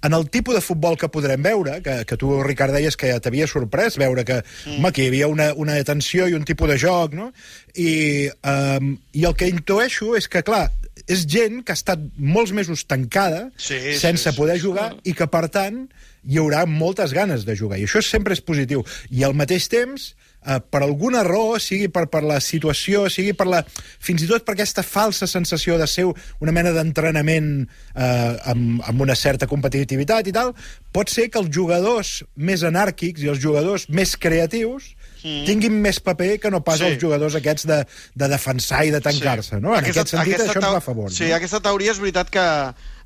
en 0.06 0.16
el 0.16 0.30
tipus 0.32 0.56
de 0.56 0.64
futbol 0.64 0.96
que 1.00 1.12
podrem 1.12 1.44
veure, 1.44 1.82
que, 1.84 1.98
que 2.08 2.20
tu, 2.22 2.32
Ricard, 2.46 2.76
deies 2.76 2.96
que 3.00 3.12
t'havia 3.20 3.50
sorprès 3.52 4.00
veure 4.00 4.24
que, 4.28 4.40
mm. 4.44 4.80
home, 4.80 4.94
que 4.96 5.04
hi 5.04 5.12
havia 5.12 5.28
una, 5.32 5.52
una 5.60 5.76
atenció 5.82 6.30
i 6.30 6.38
un 6.38 6.48
tipus 6.48 6.72
de 6.72 6.80
joc, 6.80 7.16
no? 7.18 7.32
I, 7.76 8.30
um, 8.48 8.96
I 9.12 9.28
el 9.28 9.36
que 9.36 9.52
intueixo 9.52 10.14
és 10.16 10.30
que, 10.32 10.44
clar, 10.46 10.70
és 11.08 11.26
gent 11.28 11.62
que 11.66 11.74
ha 11.74 11.78
estat 11.78 12.02
molts 12.18 12.54
mesos 12.56 12.86
tancada 12.88 13.50
Sí, 13.58 13.78
sense 14.00 14.30
sí, 14.30 14.32
sí, 14.32 14.38
poder 14.38 14.58
sí. 14.60 14.66
jugar 14.66 14.94
i 15.04 15.14
que, 15.18 15.28
per 15.32 15.48
tant, 15.54 15.86
hi 16.26 16.40
haurà 16.42 16.66
moltes 16.66 17.14
ganes 17.14 17.46
de 17.46 17.56
jugar. 17.58 17.80
I 17.80 17.86
això 17.86 18.02
sempre 18.02 18.34
és 18.34 18.42
positiu. 18.42 18.84
I 19.14 19.26
al 19.28 19.36
mateix 19.38 19.68
temps, 19.70 20.08
eh, 20.42 20.58
per 20.72 20.82
alguna 20.82 21.22
raó, 21.28 21.60
sigui 21.62 21.90
per, 21.94 22.08
per 22.12 22.24
la 22.26 22.40
situació, 22.42 23.06
sigui 23.14 23.36
per 23.38 23.48
la... 23.52 23.62
fins 23.76 24.24
i 24.26 24.30
tot 24.30 24.46
per 24.48 24.56
aquesta 24.56 24.86
falsa 24.86 25.28
sensació 25.30 25.78
de 25.82 25.88
ser 25.90 26.08
una 26.08 26.56
mena 26.56 26.74
d'entrenament 26.76 27.52
eh, 27.62 28.34
amb, 28.52 28.82
amb 28.88 29.06
una 29.06 29.18
certa 29.20 29.50
competitivitat 29.52 30.32
i 30.32 30.36
tal, 30.36 30.56
pot 30.96 31.12
ser 31.12 31.30
que 31.30 31.42
els 31.42 31.52
jugadors 31.54 32.22
més 32.36 32.66
anàrquics 32.66 33.26
i 33.26 33.30
els 33.34 33.44
jugadors 33.44 33.90
més 33.90 34.16
creatius 34.18 34.96
mm. 35.26 35.42
tinguin 35.50 35.76
més 35.82 35.98
paper 36.06 36.36
que 36.40 36.52
no 36.54 36.62
pas 36.64 36.78
Sí. 36.80 36.86
els 36.92 37.02
jugadors 37.02 37.36
aquests 37.42 37.66
de, 37.66 37.82
de 38.16 38.28
defensar 38.30 38.84
i 38.86 38.94
de 38.94 39.02
tancar-se, 39.02 39.58
no? 39.60 39.74
En 39.74 39.82
aquest 39.82 40.14
sentit, 40.14 40.38
això 40.46 40.60
ens 40.62 40.70
va 40.70 40.78
a 40.78 40.86
favor. 40.86 41.10
Sí, 41.12 41.26
no? 41.28 41.36
aquesta 41.40 41.60
teoria 41.66 41.92
és 41.98 42.00
veritat 42.00 42.30
que 42.30 42.46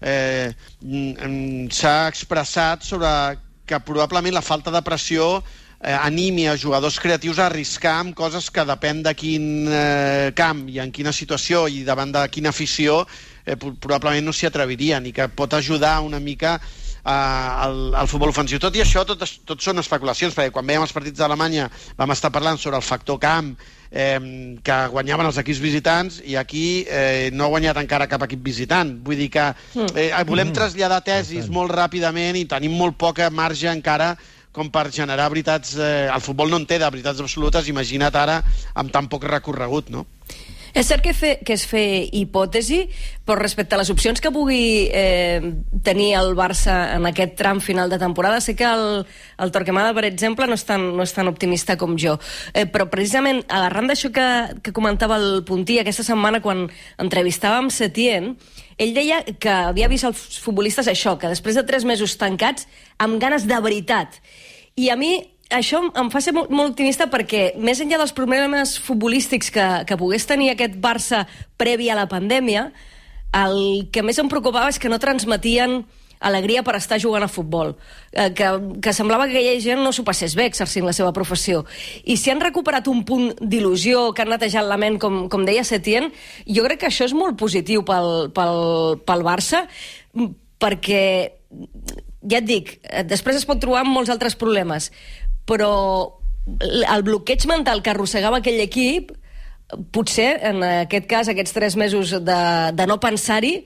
eh, 0.01 0.51
mm, 0.83 1.69
s'ha 1.71 2.07
expressat 2.11 2.83
sobre 2.83 3.09
que 3.69 3.79
probablement 3.85 4.33
la 4.33 4.41
falta 4.41 4.71
de 4.73 4.81
pressió 4.81 5.43
eh, 5.81 5.93
animi 5.93 6.47
a 6.49 6.57
jugadors 6.57 6.97
creatius 6.99 7.37
a 7.39 7.45
arriscar 7.47 7.99
amb 8.01 8.15
coses 8.17 8.49
que 8.51 8.65
depèn 8.65 9.03
de 9.05 9.13
quin 9.15 9.45
eh, 9.69 10.31
camp 10.35 10.65
i 10.69 10.79
en 10.81 10.91
quina 10.91 11.13
situació 11.13 11.67
i 11.69 11.83
davant 11.87 12.11
de 12.11 12.23
quina 12.33 12.49
afició 12.49 13.03
eh, 13.45 13.55
pro- 13.55 13.75
probablement 13.79 14.25
no 14.25 14.33
s'hi 14.33 14.49
atrevirien 14.49 15.05
i 15.05 15.13
que 15.13 15.29
pot 15.29 15.53
ajudar 15.53 15.99
una 16.01 16.19
mica 16.19 16.57
eh, 16.59 16.88
al, 17.09 17.95
al 17.95 18.07
futbol 18.07 18.31
ofensiu. 18.33 18.59
Tot 18.61 18.75
i 18.77 18.83
això, 18.83 19.03
tot, 19.07 19.23
tot 19.47 19.63
són 19.63 19.81
especulacions, 19.81 20.35
perquè 20.37 20.53
quan 20.53 20.67
veiem 20.67 20.85
els 20.85 20.93
partits 20.95 21.19
d'Alemanya 21.19 21.67
vam 21.97 22.15
estar 22.15 22.31
parlant 22.33 22.59
sobre 22.61 22.79
el 22.79 22.85
factor 22.85 23.19
camp, 23.21 23.53
eh, 23.91 24.19
que 24.63 24.79
guanyaven 24.93 25.29
els 25.29 25.39
equips 25.41 25.61
visitants 25.63 26.19
i 26.25 26.37
aquí 26.39 26.85
eh, 26.87 27.29
no 27.33 27.47
ha 27.47 27.53
guanyat 27.55 27.81
encara 27.81 28.09
cap 28.11 28.25
equip 28.27 28.43
visitant. 28.45 28.97
Vull 29.05 29.19
dir 29.23 29.29
que 29.33 29.47
eh, 29.95 30.11
volem 30.29 30.53
traslladar 30.55 31.01
tesis 31.05 31.49
molt 31.49 31.73
ràpidament 31.73 32.37
i 32.37 32.45
tenim 32.49 32.77
molt 32.77 32.99
poca 32.99 33.29
marge 33.33 33.71
encara 33.71 34.15
com 34.51 34.69
per 34.73 34.89
generar 34.93 35.29
veritats... 35.31 35.75
Eh, 35.77 36.07
el 36.09 36.23
futbol 36.25 36.49
no 36.51 36.59
en 36.61 36.65
té 36.69 36.79
de 36.81 36.89
veritats 36.89 37.21
absolutes, 37.21 37.69
imagina't 37.69 38.15
ara 38.17 38.39
amb 38.77 38.93
tan 38.93 39.09
poc 39.11 39.27
recorregut, 39.29 39.91
no? 39.93 40.05
És 40.73 40.89
cert 40.89 41.03
que, 41.03 41.13
fe, 41.17 41.31
que 41.45 41.55
és 41.55 41.63
fer 41.67 42.09
hipòtesi, 42.15 42.83
però 43.25 43.39
respecte 43.39 43.75
a 43.75 43.79
les 43.81 43.89
opcions 43.93 44.21
que 44.21 44.31
pugui 44.33 44.89
eh, 44.93 45.41
tenir 45.85 46.11
el 46.19 46.35
Barça 46.37 46.75
en 46.95 47.07
aquest 47.09 47.35
tram 47.39 47.61
final 47.63 47.89
de 47.89 47.99
temporada, 48.01 48.41
sé 48.41 48.55
que 48.57 48.67
el, 48.67 49.03
el 49.37 49.53
Torquemada, 49.55 49.93
per 49.97 50.05
exemple, 50.09 50.47
no 50.47 50.57
és 50.57 50.65
tan, 50.67 50.89
no 50.97 51.05
és 51.05 51.15
tan 51.15 51.29
optimista 51.31 51.77
com 51.79 51.97
jo. 51.99 52.17
Eh, 52.53 52.67
però 52.69 52.89
precisament, 52.91 53.41
arran 53.49 53.89
d'això 53.89 54.13
que, 54.13 54.27
que 54.65 54.75
comentava 54.75 55.19
el 55.19 55.43
Puntí 55.47 55.79
aquesta 55.79 56.05
setmana 56.05 56.43
quan 56.45 56.67
entrevistàvem 57.01 57.71
Setién, 57.73 58.35
ell 58.79 58.93
deia 58.95 59.23
que 59.41 59.51
havia 59.51 59.89
vist 59.91 60.07
els 60.07 60.39
futbolistes 60.43 60.87
això, 60.87 61.17
que 61.19 61.31
després 61.31 61.57
de 61.57 61.65
tres 61.67 61.85
mesos 61.85 62.15
tancats, 62.19 62.69
amb 62.97 63.19
ganes 63.21 63.47
de 63.49 63.59
veritat. 63.63 64.21
I 64.79 64.93
a 64.93 64.95
mi 64.95 65.17
això 65.49 65.81
em 65.97 66.09
fa 66.13 66.21
ser 66.21 66.33
molt, 66.35 66.51
molt 66.53 66.73
optimista 66.73 67.09
perquè, 67.09 67.53
més 67.57 67.81
enllà 67.81 67.99
dels 68.01 68.13
problemes 68.15 68.77
futbolístics 68.85 69.49
que, 69.53 69.67
que 69.89 69.97
pogués 69.97 70.27
tenir 70.29 70.51
aquest 70.53 70.77
Barça 70.81 71.25
previ 71.57 71.89
a 71.89 71.97
la 71.97 72.09
pandèmia, 72.09 72.69
el 73.35 73.89
que 73.93 74.03
més 74.05 74.17
em 74.21 74.29
preocupava 74.29 74.69
és 74.69 74.79
que 74.81 74.89
no 74.89 75.01
transmetien 75.01 75.83
alegria 76.19 76.63
per 76.67 76.75
estar 76.75 76.99
jugant 76.99 77.23
a 77.23 77.31
futbol, 77.31 77.73
eh, 78.11 78.29
que, 78.35 78.47
que 78.83 78.93
semblava 78.93 79.29
que 79.29 79.37
aquella 79.37 79.61
gent 79.63 79.81
no 79.81 79.93
s'ho 79.95 80.03
passés 80.03 80.35
bé 80.35 80.49
exercint 80.49 80.85
la 80.85 80.93
seva 80.95 81.13
professió. 81.15 81.63
I 82.03 82.17
si 82.19 82.31
han 82.33 82.43
recuperat 82.43 82.89
un 82.91 83.05
punt 83.07 83.31
d'il·lusió, 83.39 84.09
que 84.13 84.25
han 84.25 84.33
netejat 84.33 84.67
la 84.67 84.77
ment, 84.81 84.99
com, 84.99 85.21
com 85.31 85.47
deia 85.47 85.63
Setién, 85.63 86.11
jo 86.45 86.65
crec 86.67 86.83
que 86.83 86.91
això 86.91 87.07
és 87.07 87.15
molt 87.15 87.39
positiu 87.39 87.85
pel, 87.87 88.29
pel, 88.35 88.99
pel 89.07 89.25
Barça, 89.25 89.63
perquè 90.59 91.05
ja 92.27 92.41
et 92.41 92.47
dic, 92.47 92.75
eh, 92.83 93.05
després 93.07 93.39
es 93.39 93.47
pot 93.47 93.61
trobar 93.63 93.85
amb 93.85 93.95
molts 93.95 94.11
altres 94.11 94.35
problemes, 94.35 94.91
però 95.49 95.73
el 96.59 97.03
bloqueig 97.05 97.45
mental 97.49 97.83
que 97.85 97.93
arrossegava 97.93 98.39
aquell 98.39 98.61
equip, 98.63 99.13
potser, 99.93 100.31
en 100.49 100.63
aquest 100.65 101.05
cas, 101.09 101.29
aquests 101.29 101.53
tres 101.53 101.77
mesos 101.77 102.15
de, 102.25 102.41
de 102.73 102.89
no 102.89 102.97
pensar-hi, 103.01 103.59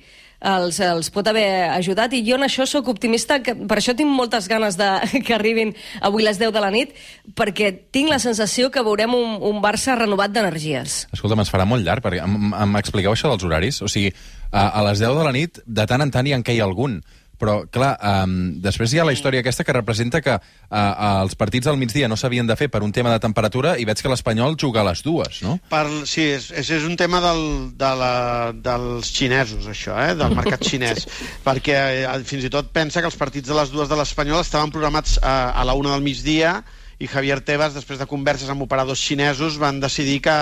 els, 0.44 0.80
els 0.84 1.08
pot 1.14 1.28
haver 1.32 1.70
ajudat 1.72 2.14
i 2.18 2.22
jo 2.28 2.36
en 2.36 2.44
això 2.46 2.66
sóc 2.68 2.90
optimista, 2.92 3.40
que 3.44 3.56
per 3.56 3.78
això 3.80 3.96
tinc 3.96 4.12
moltes 4.12 4.50
ganes 4.52 4.76
de 4.80 4.90
que 5.26 5.36
arribin 5.36 5.74
avui 6.04 6.26
les 6.26 6.40
10 6.42 6.52
de 6.56 6.64
la 6.64 6.72
nit, 6.74 6.94
perquè 7.38 7.72
tinc 7.96 8.12
la 8.12 8.20
sensació 8.20 8.70
que 8.74 8.84
veurem 8.84 9.16
un, 9.16 9.38
un 9.40 9.64
Barça 9.64 9.96
renovat 9.96 10.36
d'energies. 10.36 11.06
Escolta'm, 11.16 11.44
es 11.46 11.54
farà 11.54 11.68
molt 11.70 11.86
llarg, 11.88 12.04
perquè 12.04 12.24
em, 12.26 12.52
em 12.52 12.80
expliqueu 12.82 13.16
això 13.16 13.32
dels 13.32 13.48
horaris? 13.48 13.80
O 13.86 13.92
sigui, 13.92 14.12
a, 14.52 14.68
a 14.68 14.84
les 14.90 15.00
10 15.00 15.20
de 15.20 15.28
la 15.30 15.36
nit, 15.36 15.64
de 15.66 15.88
tant 15.90 16.04
en 16.04 16.12
tant 16.12 16.28
hi 16.28 16.36
en 16.36 16.44
queia 16.44 16.68
algun. 16.68 17.00
Però, 17.44 17.58
clar, 17.68 17.92
um, 18.24 18.36
després 18.64 18.94
hi 18.94 19.02
ha 19.02 19.06
la 19.08 19.12
història 19.12 19.42
aquesta 19.44 19.66
que 19.68 19.76
representa 19.76 20.22
que 20.24 20.38
uh, 20.38 20.78
els 21.24 21.36
partits 21.36 21.68
al 21.68 21.80
migdia 21.82 22.08
no 22.08 22.16
s'havien 22.16 22.48
de 22.48 22.56
fer 22.56 22.70
per 22.72 22.80
un 22.86 22.94
tema 22.96 23.12
de 23.12 23.20
temperatura 23.20 23.74
i 23.76 23.84
veig 23.90 24.00
que 24.00 24.12
l'Espanyol 24.12 24.56
juga 24.60 24.80
a 24.80 24.88
les 24.88 25.04
dues, 25.04 25.42
no? 25.44 25.58
Per, 25.74 25.84
sí, 26.08 26.30
és, 26.38 26.48
és, 26.56 26.72
és 26.78 26.88
un 26.88 26.96
tema 27.00 27.20
del, 27.24 27.44
de 27.76 27.90
la, 28.00 28.14
dels 28.56 29.12
xinesos, 29.12 29.68
això, 29.68 29.98
eh? 30.00 30.14
del 30.16 30.38
mercat 30.38 30.64
xinès, 30.70 31.04
perquè 31.44 31.76
eh, 32.06 32.16
fins 32.30 32.48
i 32.48 32.54
tot 32.54 32.72
pensa 32.72 33.04
que 33.04 33.12
els 33.12 33.20
partits 33.20 33.52
de 33.52 33.60
les 33.60 33.76
dues 33.76 33.92
de 33.92 34.00
l'Espanyol 34.00 34.40
estaven 34.46 34.72
programats 34.72 35.18
a, 35.20 35.52
a 35.52 35.68
la 35.68 35.76
una 35.76 35.92
del 35.98 36.08
migdia 36.08 36.62
i 37.04 37.10
Javier 37.12 37.42
Tebas, 37.44 37.76
després 37.76 38.00
de 38.00 38.08
converses 38.08 38.48
amb 38.54 38.64
operadors 38.64 39.02
xinesos, 39.04 39.60
van 39.60 39.84
decidir 39.84 40.22
que 40.24 40.38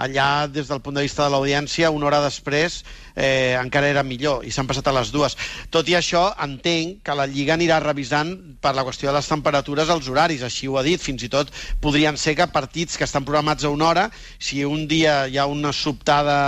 allà, 0.00 0.48
des 0.48 0.70
del 0.70 0.80
punt 0.80 0.96
de 0.96 1.04
vista 1.04 1.24
de 1.26 1.34
l'audiència, 1.34 1.92
una 1.92 2.08
hora 2.08 2.22
després 2.24 2.80
eh, 3.14 3.56
encara 3.60 3.90
era 3.90 4.04
millor, 4.06 4.44
i 4.46 4.52
s'han 4.54 4.68
passat 4.70 4.88
a 4.88 4.94
les 4.96 5.12
dues. 5.12 5.36
Tot 5.74 5.88
i 5.90 5.96
això, 5.98 6.28
entenc 6.44 7.02
que 7.06 7.16
la 7.16 7.28
Lliga 7.30 7.56
anirà 7.58 7.80
revisant 7.84 8.32
per 8.62 8.74
la 8.76 8.84
qüestió 8.86 9.10
de 9.10 9.18
les 9.18 9.28
temperatures 9.30 9.92
els 9.92 10.08
horaris, 10.08 10.44
així 10.46 10.68
ho 10.68 10.78
ha 10.80 10.86
dit, 10.86 11.02
fins 11.02 11.24
i 11.26 11.32
tot 11.32 11.52
podrien 11.84 12.16
ser 12.20 12.36
que 12.38 12.48
partits 12.52 12.96
que 12.96 13.08
estan 13.08 13.26
programats 13.28 13.64
a 13.64 13.74
una 13.74 13.90
hora, 13.90 14.06
si 14.38 14.64
un 14.64 14.86
dia 14.88 15.24
hi 15.28 15.38
ha 15.38 15.46
una 15.50 15.72
sobtada 15.76 16.38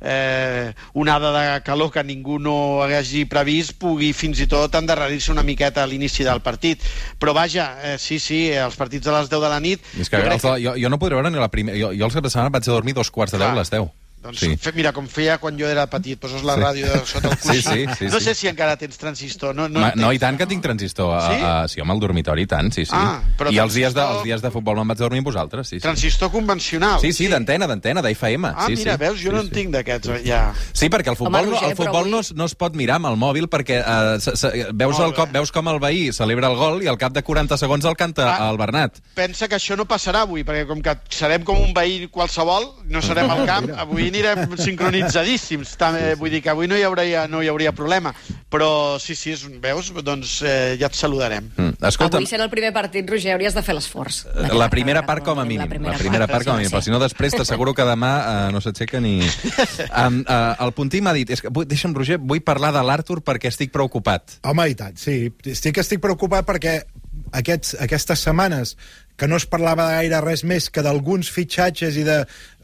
eh, 0.00 0.72
onada 0.92 1.32
de 1.32 1.62
calor 1.62 1.90
que 1.90 2.04
ningú 2.04 2.38
no 2.38 2.82
hagi 2.82 3.24
previst 3.28 3.76
pugui 3.80 4.12
fins 4.16 4.40
i 4.40 4.46
tot 4.50 4.74
endarrerir-se 4.78 5.32
una 5.32 5.44
miqueta 5.46 5.82
a 5.82 5.86
l'inici 5.86 6.24
del 6.24 6.40
partit. 6.44 6.82
Però 7.18 7.34
vaja, 7.36 7.68
eh, 7.82 7.96
sí, 7.98 8.18
sí, 8.22 8.46
els 8.52 8.76
partits 8.76 9.06
a 9.08 9.18
les 9.18 9.30
10 9.32 9.42
de 9.42 9.50
la 9.50 9.60
nit... 9.60 9.82
I 9.96 10.04
és 10.04 10.12
que 10.12 10.20
jo 10.20 10.28
crec 10.28 10.38
els, 10.38 10.62
jo, 10.62 10.76
jo 10.82 10.92
no 10.92 11.00
podré 11.02 11.18
veure 11.18 11.32
ni 11.32 11.40
la 11.40 11.50
primera... 11.52 11.78
Jo, 11.80 11.92
jo 11.96 12.08
els 12.08 12.16
caps 12.16 12.28
de 12.28 12.34
setmana 12.34 12.54
vaig 12.54 12.68
a 12.68 12.76
dormir 12.76 12.85
dos 12.92 13.10
quarts 13.10 13.32
de 13.32 13.38
deu 13.38 13.48
a 13.48 13.54
les 13.54 13.70
10. 13.70 13.88
Doncs 14.26 14.40
Sí. 14.40 14.56
fe, 14.56 14.72
mira, 14.74 14.92
com 14.92 15.06
feia 15.08 15.38
quan 15.38 15.56
jo 15.58 15.68
era 15.68 15.86
petit, 15.88 16.18
poses 16.20 16.42
la 16.44 16.54
Sí. 16.56 16.60
ràdio 16.60 16.86
de 16.92 17.06
sota 17.06 17.28
el 17.30 17.36
Sí, 17.40 17.48
coixí. 17.48 17.62
sí, 17.62 17.86
sí, 17.98 18.04
no 18.10 18.18
sí. 18.20 18.24
sé 18.24 18.34
si 18.34 18.48
encara 18.48 18.76
tens 18.76 18.98
transistor. 18.98 19.54
No, 19.54 19.68
no, 19.68 19.78
No, 19.80 19.86
en 19.88 19.92
no, 20.00 20.08
tens, 20.08 20.16
i 20.16 20.18
tant 20.18 20.38
que 20.38 20.46
tinc 20.46 20.62
transistor. 20.62 21.14
A, 21.16 21.20
Sí? 21.28 21.42
a, 21.42 21.68
sí, 21.68 21.80
home, 21.80 21.92
al 21.92 22.00
dormitori, 22.00 22.42
i 22.42 22.46
tant, 22.46 22.72
sí, 22.72 22.84
sí. 22.84 22.92
Ah, 22.94 23.20
però 23.38 23.52
I 23.52 23.58
els 23.58 23.74
dies, 23.74 23.94
de, 23.94 24.00
transistor- 24.00 24.16
els 24.16 24.24
dies 24.24 24.42
de 24.42 24.50
futbol 24.50 24.76
me'n 24.76 24.88
vaig 24.88 24.98
a 25.00 25.04
dormir 25.04 25.18
amb 25.18 25.26
vosaltres, 25.28 25.68
sí, 25.68 25.76
sí. 25.76 25.82
Transistor 25.82 26.30
convencional. 26.30 27.00
Sí, 27.00 27.12
sí, 27.12 27.28
d'antena, 27.28 27.66
d'antena, 27.66 28.02
d'FM. 28.02 28.46
Ah, 28.54 28.66
sí, 28.66 28.74
mira, 28.76 28.92
sí. 28.94 28.98
veus, 28.98 29.18
jo 29.22 29.30
sí, 29.30 29.34
no 29.34 29.40
en 29.40 29.48
sí. 29.48 29.54
tinc 29.54 29.70
d'aquests, 29.74 30.08
eh, 30.08 30.22
ja. 30.24 30.52
Sí, 30.72 30.88
perquè 30.88 31.08
el 31.10 31.16
futbol, 31.16 31.40
Home, 31.40 31.46
no, 31.50 31.52
Roger, 31.56 31.70
el 31.70 31.76
futbol 31.76 32.04
avui- 32.06 32.10
no, 32.10 32.20
es, 32.20 32.34
no 32.34 32.44
es 32.44 32.54
pot 32.54 32.74
mirar 32.74 32.96
amb 32.96 33.06
el 33.06 33.16
mòbil 33.16 33.48
perquè 33.48 33.80
uh, 33.84 34.20
se, 34.20 34.36
se, 34.36 34.66
veus, 34.74 34.98
el 35.00 35.14
cop, 35.14 35.30
veus 35.32 35.52
com 35.52 35.68
el 35.68 35.78
veí 35.78 36.12
celebra 36.12 36.48
el 36.48 36.56
gol 36.56 36.82
i 36.82 36.86
al 36.88 36.98
cap 36.98 37.12
de 37.12 37.22
40 37.22 37.56
segons 37.56 37.84
el 37.84 37.96
canta 37.96 38.36
Ah. 38.36 38.50
el 38.50 38.56
Bernat. 38.58 38.98
Pensa 39.14 39.48
que 39.48 39.56
això 39.56 39.76
no 39.76 39.84
passarà 39.86 40.22
avui, 40.22 40.42
perquè 40.44 40.66
com 40.66 40.80
que 40.82 40.96
serem 41.10 41.42
com 41.44 41.56
un 41.60 41.72
veí 41.74 42.08
qualsevol, 42.08 42.74
no 42.86 43.02
serem 43.02 43.30
al 43.30 43.44
camp, 43.46 43.70
avui 43.76 44.10
anirem 44.16 44.56
sincronitzadíssims. 44.58 45.76
També, 45.80 46.14
vull 46.18 46.32
dir 46.32 46.42
que 46.44 46.50
avui 46.52 46.68
no 46.70 46.78
hi 46.78 46.84
hauria, 46.86 47.26
no 47.30 47.42
hi 47.44 47.50
hauria 47.52 47.72
problema. 47.76 48.12
Però 48.52 48.96
sí, 49.02 49.16
sí, 49.18 49.34
és, 49.36 49.44
veus? 49.62 49.92
Doncs 50.06 50.38
eh, 50.46 50.76
ja 50.80 50.88
et 50.88 50.98
saludarem. 50.98 51.50
Mm. 51.56 51.76
Escolta, 51.88 52.20
Avui 52.20 52.28
sent 52.30 52.42
el 52.44 52.50
primer 52.52 52.72
partit, 52.76 53.08
Roger, 53.10 53.34
hauries 53.36 53.56
de 53.56 53.62
fer 53.66 53.76
l'esforç. 53.76 54.24
la 54.56 54.70
primera 54.72 55.04
part 55.06 55.24
com 55.26 55.38
a 55.38 55.44
mínim. 55.44 55.64
La 55.64 55.98
primera, 55.98 56.28
part 56.30 56.46
com 56.46 56.54
a 56.54 56.60
mínim. 56.60 56.72
Però 56.72 56.82
si 56.84 56.94
no, 56.94 57.00
després 57.02 57.36
t'asseguro 57.36 57.74
que 57.76 57.86
demà 57.86 58.12
uh, 58.18 58.36
no 58.54 58.62
s'aixeca 58.64 59.02
ni... 59.02 59.18
Um, 59.96 60.18
uh, 60.28 60.52
el 60.64 60.72
Puntí 60.76 61.00
m'ha 61.02 61.12
dit... 61.16 61.30
És 61.32 61.40
que, 61.40 61.50
vull, 61.52 61.64
deixa'm, 61.68 61.94
Roger, 61.96 62.18
vull 62.20 62.42
parlar 62.44 62.72
de 62.74 62.82
l'Artur 62.84 63.18
perquè 63.24 63.48
estic 63.48 63.72
preocupat. 63.72 64.36
Home, 64.46 64.66
i 64.72 64.76
tant, 64.78 64.96
sí. 65.00 65.30
Estic, 65.48 65.78
estic 65.80 66.02
preocupat 66.04 66.46
perquè 66.48 66.74
aquests, 67.32 67.76
aquestes 67.80 68.24
setmanes 68.26 68.76
que 69.16 69.28
no 69.28 69.36
es 69.40 69.46
parlava 69.48 69.88
de 69.88 69.96
gaire 69.96 70.20
res 70.20 70.44
més 70.44 70.68
que 70.70 70.84
d'alguns 70.84 71.30
fitxatges 71.32 71.96
i 71.96 72.04
de 72.04 72.18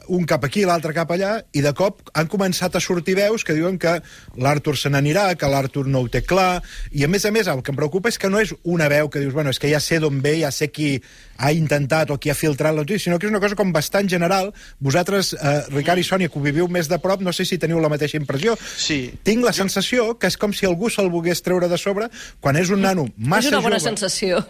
un 0.09 0.25
cap 0.27 0.45
aquí, 0.45 0.65
l'altre 0.67 0.93
cap 0.97 1.11
allà, 1.15 1.37
i 1.53 1.61
de 1.63 1.73
cop 1.77 2.03
han 2.15 2.29
començat 2.29 2.75
a 2.77 2.81
sortir 2.81 3.15
veus 3.19 3.45
que 3.45 3.55
diuen 3.55 3.79
que 3.79 4.01
l'Artur 4.37 4.77
se 4.79 4.91
n'anirà, 4.91 5.35
que 5.39 5.49
l'Artur 5.49 5.87
no 5.87 6.01
ho 6.03 6.09
té 6.09 6.23
clar, 6.27 6.63
i 6.93 7.05
a 7.05 7.09
més 7.09 7.25
a 7.25 7.31
més 7.35 7.47
el 7.47 7.63
que 7.63 7.73
em 7.73 7.77
preocupa 7.79 8.09
és 8.09 8.19
que 8.19 8.31
no 8.31 8.41
és 8.41 8.55
una 8.65 8.89
veu 8.89 9.09
que 9.11 9.21
dius, 9.21 9.33
bueno, 9.35 9.51
és 9.51 9.59
que 9.59 9.71
ja 9.71 9.81
sé 9.81 10.01
d'on 10.03 10.21
ve, 10.23 10.39
ja 10.41 10.51
sé 10.51 10.71
qui 10.73 10.97
ha 11.43 11.51
intentat 11.53 12.11
o 12.11 12.19
qui 12.23 12.31
ha 12.31 12.35
filtrat 12.39 12.75
la 12.75 12.83
notícia, 12.83 13.05
sinó 13.09 13.19
que 13.19 13.27
és 13.27 13.33
una 13.33 13.41
cosa 13.43 13.57
com 13.59 13.73
bastant 13.73 14.09
general. 14.09 14.53
Vosaltres, 14.79 15.33
eh, 15.35 15.63
Ricard 15.73 15.99
i 15.99 16.05
Sònia, 16.07 16.29
que 16.31 16.39
ho 16.39 16.43
viviu 16.43 16.69
més 16.69 16.89
de 16.89 16.99
prop, 17.03 17.21
no 17.21 17.33
sé 17.33 17.45
si 17.49 17.59
teniu 17.59 17.81
la 17.83 17.89
mateixa 17.91 18.17
impressió. 18.21 18.55
Sí. 18.77 19.13
Tinc 19.25 19.45
la 19.45 19.53
sensació 19.53 20.19
que 20.19 20.29
és 20.31 20.37
com 20.39 20.53
si 20.55 20.67
algú 20.67 20.91
se'l 20.91 21.11
volgués 21.11 21.43
treure 21.43 21.69
de 21.69 21.79
sobre 21.79 22.09
quan 22.41 22.57
és 22.57 22.71
un 22.71 22.81
nano 22.83 23.09
massa 23.17 23.49
És 23.49 23.55
una 23.55 23.63
bona 23.65 23.79
jove. 23.81 23.89
sensació. 23.91 24.45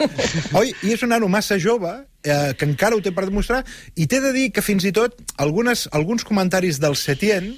Oi? 0.59 0.73
I 0.83 0.93
és 0.93 1.03
un 1.03 1.09
nano 1.15 1.27
massa 1.31 1.57
jove, 1.57 1.93
eh, 2.23 2.53
que 2.57 2.65
encara 2.65 2.95
ho 2.95 3.03
té 3.03 3.13
per 3.13 3.27
demostrar, 3.27 3.63
i 3.95 4.07
t'he 4.07 4.21
de 4.23 4.33
dir 4.35 4.49
que 4.55 4.63
fins 4.65 4.87
i 4.87 4.93
tot 4.95 5.19
algunes, 5.37 5.87
alguns 5.91 6.25
comentaris 6.27 6.79
del 6.83 6.97
Setién 6.99 7.53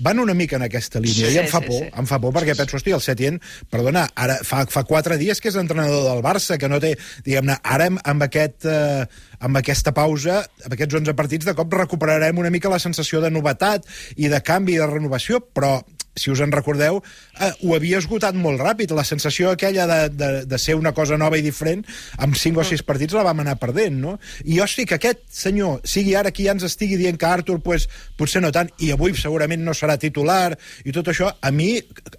van 0.00 0.18
una 0.18 0.34
mica 0.34 0.56
en 0.56 0.62
aquesta 0.62 1.00
línia, 1.00 1.28
Sí, 1.28 1.34
i 1.34 1.38
em 1.42 1.48
fa 1.50 1.60
sí, 1.60 1.66
por, 1.68 1.82
sí. 1.84 1.90
em 2.00 2.06
fa 2.08 2.18
por, 2.22 2.32
perquè 2.32 2.54
penso, 2.56 2.78
hosti, 2.78 2.94
el 2.96 3.02
Setién, 3.04 3.40
perdona, 3.72 4.06
ara 4.16 4.38
fa, 4.46 4.62
fa 4.70 4.84
quatre 4.88 5.18
dies 5.20 5.42
que 5.42 5.50
és 5.50 5.58
entrenador 5.60 6.06
del 6.06 6.22
Barça, 6.24 6.56
que 6.60 6.70
no 6.72 6.80
té, 6.80 6.94
diguem-ne, 7.26 7.58
ara 7.60 7.90
amb, 7.90 8.00
amb, 8.08 8.24
aquest, 8.24 8.64
eh, 8.64 9.04
amb 9.44 9.60
aquesta 9.60 9.92
pausa, 9.96 10.40
amb 10.64 10.76
aquests 10.76 11.00
11 11.02 11.16
partits, 11.18 11.48
de 11.48 11.56
cop 11.58 11.76
recuperarem 11.76 12.40
una 12.40 12.52
mica 12.54 12.72
la 12.72 12.80
sensació 12.80 13.20
de 13.20 13.32
novetat 13.34 13.86
i 14.16 14.32
de 14.32 14.40
canvi 14.40 14.78
i 14.78 14.80
de 14.80 14.88
renovació, 14.88 15.42
però 15.44 15.80
si 16.16 16.30
us 16.30 16.40
en 16.40 16.52
recordeu, 16.52 17.00
eh, 17.38 17.50
ho 17.62 17.74
havia 17.74 17.98
esgotat 18.00 18.34
molt 18.34 18.60
ràpid. 18.60 18.92
La 18.96 19.04
sensació 19.06 19.50
aquella 19.50 19.86
de, 19.86 20.00
de, 20.10 20.30
de 20.46 20.58
ser 20.58 20.74
una 20.78 20.92
cosa 20.92 21.16
nova 21.20 21.38
i 21.38 21.44
diferent, 21.44 21.84
amb 22.18 22.36
5 22.36 22.60
o 22.60 22.66
6 22.66 22.82
partits 22.86 23.16
la 23.16 23.24
vam 23.26 23.42
anar 23.44 23.56
perdent, 23.62 23.96
no? 24.02 24.16
I 24.44 24.60
hosti, 24.60 24.86
que 24.88 24.98
aquest 24.98 25.22
senyor 25.30 25.80
sigui 25.88 26.16
ara 26.18 26.32
qui 26.34 26.48
ja 26.48 26.54
ens 26.56 26.66
estigui 26.66 26.98
dient 27.00 27.18
que 27.20 27.28
Artur, 27.30 27.60
pues, 27.62 27.86
potser 28.18 28.42
no 28.42 28.52
tant, 28.54 28.72
i 28.82 28.90
avui 28.94 29.14
segurament 29.16 29.62
no 29.64 29.74
serà 29.76 29.96
titular, 30.00 30.56
i 30.84 30.94
tot 30.96 31.12
això, 31.12 31.30
a 31.40 31.52
mi, 31.54 31.72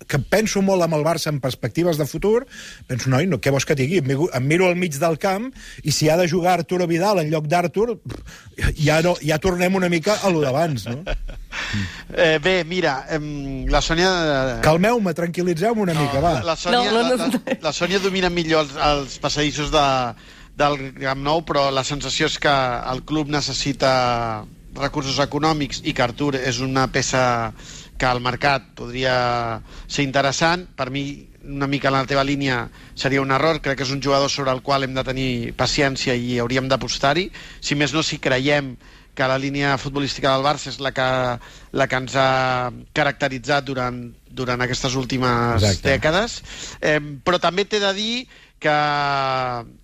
que 0.07 0.21
penso 0.31 0.63
molt 0.65 0.87
amb 0.87 0.97
el 0.97 1.05
Barça 1.05 1.31
en 1.33 1.41
perspectives 1.43 1.99
de 1.99 2.07
futur, 2.07 2.45
penso, 2.87 3.11
noi, 3.11 3.27
no, 3.27 3.41
què 3.43 3.53
vols 3.53 3.67
que 3.67 3.77
digui? 3.77 4.01
Em 4.01 4.47
miro 4.47 4.69
al 4.69 4.79
mig 4.79 4.97
del 5.01 5.19
camp, 5.21 5.51
i 5.83 5.91
si 5.91 6.09
ha 6.09 6.17
de 6.17 6.29
jugar 6.31 6.59
Arturo 6.59 6.87
Vidal 6.87 7.21
en 7.21 7.31
lloc 7.33 7.51
d'Artur, 7.51 7.99
ja, 8.77 9.01
no, 9.05 9.17
ja 9.21 9.39
tornem 9.41 9.75
una 9.75 9.91
mica 9.91 10.17
a 10.21 10.31
lo 10.31 10.41
d'abans, 10.43 10.87
no? 10.89 11.03
Eh, 12.11 12.39
bé, 12.43 12.63
mira, 12.67 13.05
em, 13.09 13.65
la 13.71 13.81
Sònia... 13.83 14.11
Calmeu-me, 14.65 15.13
tranquil·litzeu-me 15.17 15.85
una 15.85 15.95
mica, 15.95 16.19
va. 16.23 16.33
La, 16.39 16.53
la, 16.53 16.55
Sònia, 16.59 16.91
No, 16.91 17.03
no, 17.03 17.15
no. 17.15 17.17
La, 17.17 17.41
la, 17.45 17.57
la 17.69 17.73
Sònia 17.75 18.01
domina 18.03 18.31
millor 18.33 18.65
els, 18.65 18.73
els 18.75 19.19
passadissos 19.23 19.71
de, 19.73 19.85
del 20.59 20.79
Camp 20.99 21.23
Nou, 21.23 21.43
però 21.47 21.69
la 21.73 21.85
sensació 21.87 22.27
és 22.31 22.37
que 22.41 22.55
el 22.93 23.03
club 23.07 23.31
necessita 23.31 23.91
recursos 24.77 25.19
econòmics 25.19 25.81
i 25.83 25.93
que 25.95 26.03
Artur 26.03 26.35
és 26.39 26.61
una 26.63 26.87
peça 26.91 27.23
que 27.99 28.07
al 28.07 28.21
mercat 28.23 28.71
podria 28.77 29.61
ser 29.85 30.05
interessant. 30.07 30.65
Per 30.77 30.89
mi, 30.89 31.03
una 31.45 31.67
mica 31.69 31.91
en 31.91 31.97
la 31.99 32.05
teva 32.09 32.23
línia, 32.25 32.63
seria 32.95 33.21
un 33.21 33.33
error. 33.35 33.59
Crec 33.61 33.77
que 33.81 33.85
és 33.85 33.93
un 33.93 34.01
jugador 34.01 34.31
sobre 34.33 34.53
el 34.55 34.63
qual 34.65 34.87
hem 34.87 34.95
de 34.97 35.03
tenir 35.05 35.29
paciència 35.59 36.15
i 36.17 36.39
hauríem 36.41 36.69
d'apostar-hi. 36.71 37.27
Si 37.61 37.77
més 37.77 37.93
no, 37.93 38.01
si 38.01 38.17
creiem 38.23 38.73
que 39.15 39.27
la 39.27 39.37
línia 39.37 39.77
futbolística 39.77 40.31
del 40.31 40.45
Barça 40.45 40.71
és 40.71 40.79
la 40.83 40.91
que, 40.95 41.07
la 41.75 41.87
que 41.87 41.99
ens 41.99 42.15
ha 42.15 42.71
caracteritzat 42.95 43.67
durant, 43.67 43.99
durant 44.29 44.63
aquestes 44.63 44.95
últimes 44.95 45.61
Exacte. 45.61 45.89
dècades. 45.89 46.37
Eh, 46.79 46.99
però 47.23 47.39
també 47.43 47.65
t'he 47.65 47.81
de 47.83 47.93
dir 47.97 48.13
que, 48.61 48.75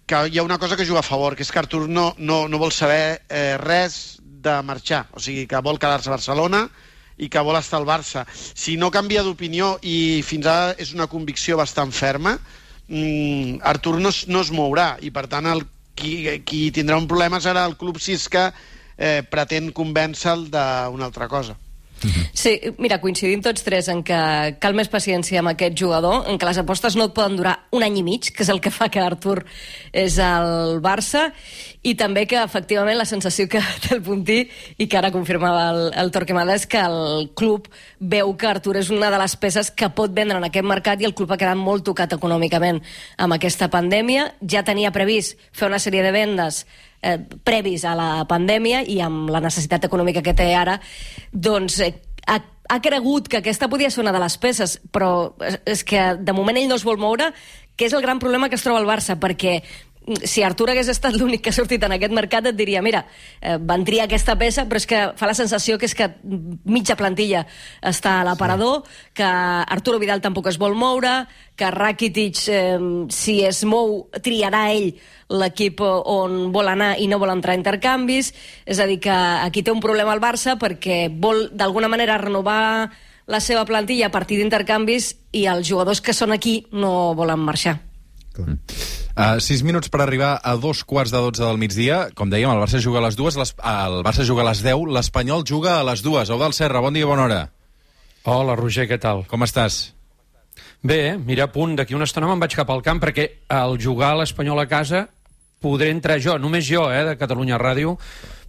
que 0.08 0.22
hi 0.32 0.40
ha 0.40 0.46
una 0.48 0.60
cosa 0.60 0.78
que 0.78 0.86
juga 0.86 1.04
a 1.04 1.10
favor, 1.10 1.36
que 1.36 1.44
és 1.44 1.52
que 1.52 1.60
Artur 1.60 1.88
no, 1.90 2.14
no, 2.18 2.46
no 2.48 2.62
vol 2.62 2.72
saber 2.72 3.22
eh, 3.28 3.58
res 3.62 4.20
de 4.24 4.62
marxar. 4.64 5.08
O 5.12 5.24
sigui, 5.24 5.48
que 5.50 5.64
vol 5.66 5.80
quedar-se 5.82 6.12
a 6.12 6.16
Barcelona 6.16 6.68
i 7.18 7.28
que 7.34 7.42
vol 7.42 7.58
estar 7.58 7.82
al 7.82 7.90
Barça. 7.90 8.28
Si 8.32 8.78
no 8.78 8.94
canvia 8.94 9.26
d'opinió 9.26 9.76
i 9.82 10.22
fins 10.24 10.48
ara 10.48 10.76
és 10.78 10.94
una 10.94 11.10
convicció 11.12 11.58
bastant 11.58 11.92
ferma, 11.92 12.38
mm, 12.88 13.60
Artur 13.66 13.98
no, 14.00 14.14
no 14.30 14.46
es 14.46 14.54
mourà 14.54 14.94
i 15.02 15.12
per 15.12 15.26
tant 15.28 15.50
el, 15.50 15.66
qui, 15.98 16.42
qui 16.46 16.70
tindrà 16.72 17.00
un 17.02 17.10
problema 17.10 17.42
serà 17.44 17.66
el 17.68 17.76
club 17.82 17.98
si 18.00 18.16
és 18.16 18.28
que 18.30 18.46
eh, 18.98 19.24
pretén 19.30 19.72
convèncer-lo 19.72 20.52
d'una 20.52 21.10
altra 21.10 21.30
cosa. 21.32 21.58
Sí, 22.34 22.60
mira, 22.78 23.00
coincidim 23.02 23.42
tots 23.42 23.64
tres 23.66 23.88
en 23.90 24.04
que 24.06 24.18
cal 24.62 24.76
més 24.78 24.90
paciència 24.92 25.42
amb 25.42 25.50
aquest 25.52 25.78
jugador, 25.80 26.28
en 26.30 26.38
que 26.38 26.46
les 26.46 26.60
apostes 26.62 26.96
no 26.98 27.08
et 27.08 27.16
poden 27.18 27.38
durar 27.40 27.56
un 27.74 27.86
any 27.86 27.98
i 28.02 28.04
mig, 28.06 28.30
que 28.30 28.46
és 28.46 28.52
el 28.54 28.62
que 28.62 28.72
fa 28.74 28.90
que 28.94 29.02
Artur 29.02 29.40
és 29.90 30.20
el 30.22 30.78
Barça, 30.84 31.32
i 31.82 31.96
també 31.98 32.28
que, 32.30 32.38
efectivament, 32.38 32.98
la 33.00 33.08
sensació 33.10 33.48
que 33.50 33.62
té 33.84 33.96
el 33.98 34.04
puntí, 34.06 34.44
i 34.78 34.86
que 34.86 35.00
ara 35.00 35.12
confirmava 35.16 35.68
el, 35.72 35.82
el 35.98 36.14
Torquemada, 36.14 36.56
és 36.58 36.68
que 36.70 36.82
el 36.84 37.32
club 37.38 37.72
veu 38.00 38.36
que 38.38 38.52
Artur 38.52 38.78
és 38.78 38.92
una 38.94 39.10
de 39.14 39.22
les 39.22 39.38
peces 39.42 39.72
que 39.74 39.90
pot 39.90 40.14
vendre 40.14 40.38
en 40.38 40.50
aquest 40.50 40.68
mercat 40.70 41.02
i 41.02 41.10
el 41.10 41.18
club 41.18 41.34
ha 41.34 41.42
quedat 41.42 41.58
molt 41.58 41.88
tocat 41.88 42.14
econòmicament 42.14 42.84
amb 43.18 43.38
aquesta 43.38 43.72
pandèmia. 43.74 44.34
Ja 44.46 44.66
tenia 44.68 44.94
previst 44.94 45.40
fer 45.52 45.72
una 45.72 45.82
sèrie 45.82 46.06
de 46.06 46.14
vendes 46.14 46.66
eh, 47.02 47.18
previs 47.44 47.86
a 47.86 47.96
la 47.96 48.26
pandèmia 48.30 48.84
i 48.88 49.00
amb 49.02 49.30
la 49.30 49.42
necessitat 49.44 49.86
econòmica 49.86 50.22
que 50.26 50.34
té 50.34 50.54
ara, 50.56 50.80
doncs 51.32 51.80
eh, 51.80 51.94
ha, 52.28 52.40
ha 52.70 52.82
cregut 52.82 53.28
que 53.28 53.38
aquesta 53.42 53.70
podia 53.70 53.90
ser 53.92 54.02
una 54.04 54.12
de 54.16 54.20
les 54.20 54.38
peces, 54.38 54.80
però 54.92 55.34
és- 55.42 55.60
és 55.66 55.84
que 55.84 56.16
de 56.20 56.34
moment 56.34 56.58
ell 56.58 56.68
no 56.68 56.76
es 56.76 56.84
vol 56.84 56.98
moure, 56.98 57.32
que 57.78 57.86
és 57.86 57.94
el 57.94 58.02
gran 58.02 58.18
problema 58.20 58.50
que 58.50 58.56
es 58.56 58.64
troba 58.66 58.80
el 58.82 58.88
Barça, 58.90 59.20
perquè 59.22 59.62
si 60.24 60.44
Artur 60.44 60.70
hagués 60.72 60.88
estat 60.92 61.18
l'únic 61.18 61.42
que 61.44 61.52
ha 61.52 61.56
sortit 61.56 61.84
en 61.84 61.94
aquest 61.96 62.14
mercat 62.16 62.46
et 62.48 62.56
diria, 62.56 62.82
mira, 62.82 63.06
eh, 63.42 63.58
van 63.60 63.84
triar 63.88 64.06
aquesta 64.08 64.38
peça 64.40 64.68
però 64.68 64.80
és 64.80 64.88
que 64.88 65.02
fa 65.20 65.28
la 65.28 65.36
sensació 65.36 65.78
que 65.78 65.88
és 65.90 65.96
que 65.96 66.10
mitja 66.66 66.96
plantilla 66.96 67.46
està 67.82 68.22
a 68.22 68.24
l'aparador, 68.28 68.84
que 69.14 69.28
Arturo 69.28 70.00
Vidal 70.00 70.22
tampoc 70.22 70.48
es 70.48 70.60
vol 70.62 70.76
moure, 70.76 71.26
que 71.58 71.72
Rakitic, 71.72 72.44
eh, 72.48 72.78
si 73.10 73.42
es 73.44 73.64
mou, 73.66 74.08
triarà 74.24 74.70
ell 74.72 74.94
l'equip 75.28 75.82
on 75.82 76.54
vol 76.54 76.70
anar 76.72 76.94
i 77.02 77.08
no 77.08 77.20
vol 77.20 77.34
entrar 77.34 77.56
a 77.56 77.60
intercanvis. 77.60 78.34
És 78.66 78.80
a 78.80 78.86
dir, 78.88 79.00
que 79.04 79.12
aquí 79.12 79.64
té 79.64 79.74
un 79.74 79.82
problema 79.84 80.14
el 80.14 80.24
Barça 80.24 80.56
perquè 80.60 81.08
vol 81.12 81.50
d'alguna 81.52 81.90
manera 81.92 82.20
renovar 82.22 82.92
la 83.28 83.42
seva 83.42 83.66
plantilla 83.66 84.08
a 84.08 84.14
partir 84.14 84.38
d'intercanvis 84.40 85.16
i 85.36 85.46
els 85.52 85.68
jugadors 85.68 86.02
que 86.02 86.16
són 86.16 86.32
aquí 86.32 86.62
no 86.72 87.14
volen 87.16 87.44
marxar. 87.44 87.87
Uh, 88.46 89.40
sis 89.42 89.64
minuts 89.66 89.90
per 89.90 90.04
arribar 90.04 90.36
a 90.38 90.54
dos 90.62 90.84
quarts 90.86 91.14
de 91.14 91.22
dotze 91.24 91.42
del 91.42 91.58
migdia. 91.58 92.08
Com 92.18 92.30
dèiem, 92.30 92.52
el 92.54 92.62
Barça 92.62 92.82
juga 92.84 93.02
a 93.02 93.08
les 93.08 93.18
dues, 93.18 93.38
les, 93.40 93.54
el 93.58 94.00
Barça 94.06 94.26
juga 94.28 94.46
a 94.46 94.50
les 94.52 94.62
deu, 94.66 94.86
l'Espanyol 94.86 95.46
juga 95.48 95.80
a 95.80 95.86
les 95.88 96.04
dues. 96.06 96.30
Eudal 96.30 96.54
Serra, 96.54 96.84
bon 96.84 96.94
dia, 96.94 97.10
bona 97.10 97.26
hora. 97.26 97.44
Hola, 98.28 98.58
Roger, 98.60 98.86
què 98.90 99.00
tal? 99.02 99.24
Com 99.32 99.46
estàs? 99.48 99.94
Bé, 100.86 101.18
mira, 101.18 101.48
a 101.48 101.52
punt, 101.52 101.74
d'aquí 101.80 101.96
una 101.98 102.06
estona 102.06 102.30
me'n 102.30 102.42
vaig 102.42 102.54
cap 102.58 102.70
al 102.70 102.84
camp 102.86 103.02
perquè 103.02 103.30
al 103.50 103.80
jugar 103.82 104.14
l'Espanyol 104.20 104.62
a 104.62 104.68
casa 104.70 105.08
podré 105.64 105.90
entrar 105.90 106.20
jo, 106.22 106.38
només 106.38 106.68
jo, 106.70 106.86
eh, 106.94 107.04
de 107.08 107.16
Catalunya 107.18 107.58
Ràdio, 107.58 107.96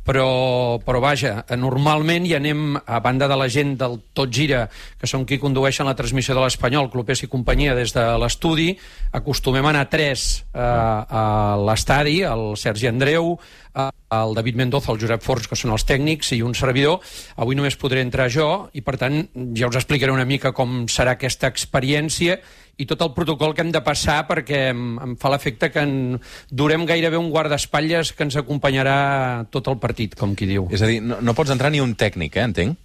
però, 0.08 0.80
però 0.80 1.02
vaja, 1.04 1.42
normalment 1.60 2.24
hi 2.24 2.32
anem, 2.38 2.78
a 2.80 3.00
banda 3.04 3.28
de 3.28 3.36
la 3.36 3.48
gent 3.52 3.74
del 3.76 3.98
Tot 4.16 4.32
Gira, 4.32 4.62
que 4.96 5.08
són 5.10 5.26
qui 5.28 5.36
condueixen 5.42 5.84
la 5.84 5.96
transmissió 5.98 6.32
de 6.32 6.40
l'Espanyol, 6.40 6.88
Clopés 6.88 7.26
i 7.26 7.28
companyia, 7.28 7.74
des 7.76 7.92
de 7.92 8.04
l'estudi, 8.22 8.70
acostumem 9.12 9.68
a 9.68 9.74
anar 9.74 9.84
tres 9.92 10.46
eh, 10.54 10.62
a 10.64 11.24
l'estadi, 11.60 12.22
el 12.24 12.54
Sergi 12.56 12.88
Andreu, 12.88 13.34
eh, 13.74 13.90
el 14.16 14.32
David 14.38 14.56
Mendoza, 14.62 14.94
el 14.94 15.02
Josep 15.02 15.26
Forns, 15.26 15.50
que 15.50 15.58
són 15.60 15.76
els 15.76 15.84
tècnics, 15.84 16.32
i 16.32 16.40
un 16.40 16.56
servidor. 16.56 17.04
Avui 17.36 17.58
només 17.58 17.76
podré 17.76 18.00
entrar 18.00 18.30
jo, 18.32 18.48
i 18.72 18.80
per 18.80 18.96
tant 18.96 19.20
ja 19.52 19.68
us 19.68 19.76
explicaré 19.76 20.14
una 20.14 20.24
mica 20.24 20.54
com 20.56 20.86
serà 20.88 21.18
aquesta 21.18 21.52
experiència 21.52 22.40
i 22.78 22.86
tot 22.86 23.00
el 23.02 23.12
protocol 23.14 23.54
que 23.54 23.64
hem 23.64 23.72
de 23.74 23.82
passar 23.84 24.20
perquè 24.28 24.68
em, 24.70 24.82
em 25.02 25.14
fa 25.18 25.32
l'efecte 25.32 25.70
que 25.74 25.82
en 25.82 26.18
durem 26.50 26.86
gairebé 26.86 27.18
un 27.18 27.30
guardaespatlles 27.34 28.12
que 28.14 28.26
ens 28.28 28.38
acompanyarà 28.38 28.98
tot 29.50 29.70
el 29.70 29.80
partit, 29.82 30.14
com 30.18 30.36
qui 30.38 30.46
diu. 30.46 30.68
És 30.70 30.84
a 30.84 30.90
dir, 30.90 31.00
no, 31.02 31.18
no 31.20 31.34
pots 31.34 31.50
entrar 31.54 31.72
ni 31.74 31.82
un 31.82 31.96
tècnic, 31.98 32.38
eh, 32.38 32.46
entenc? 32.46 32.78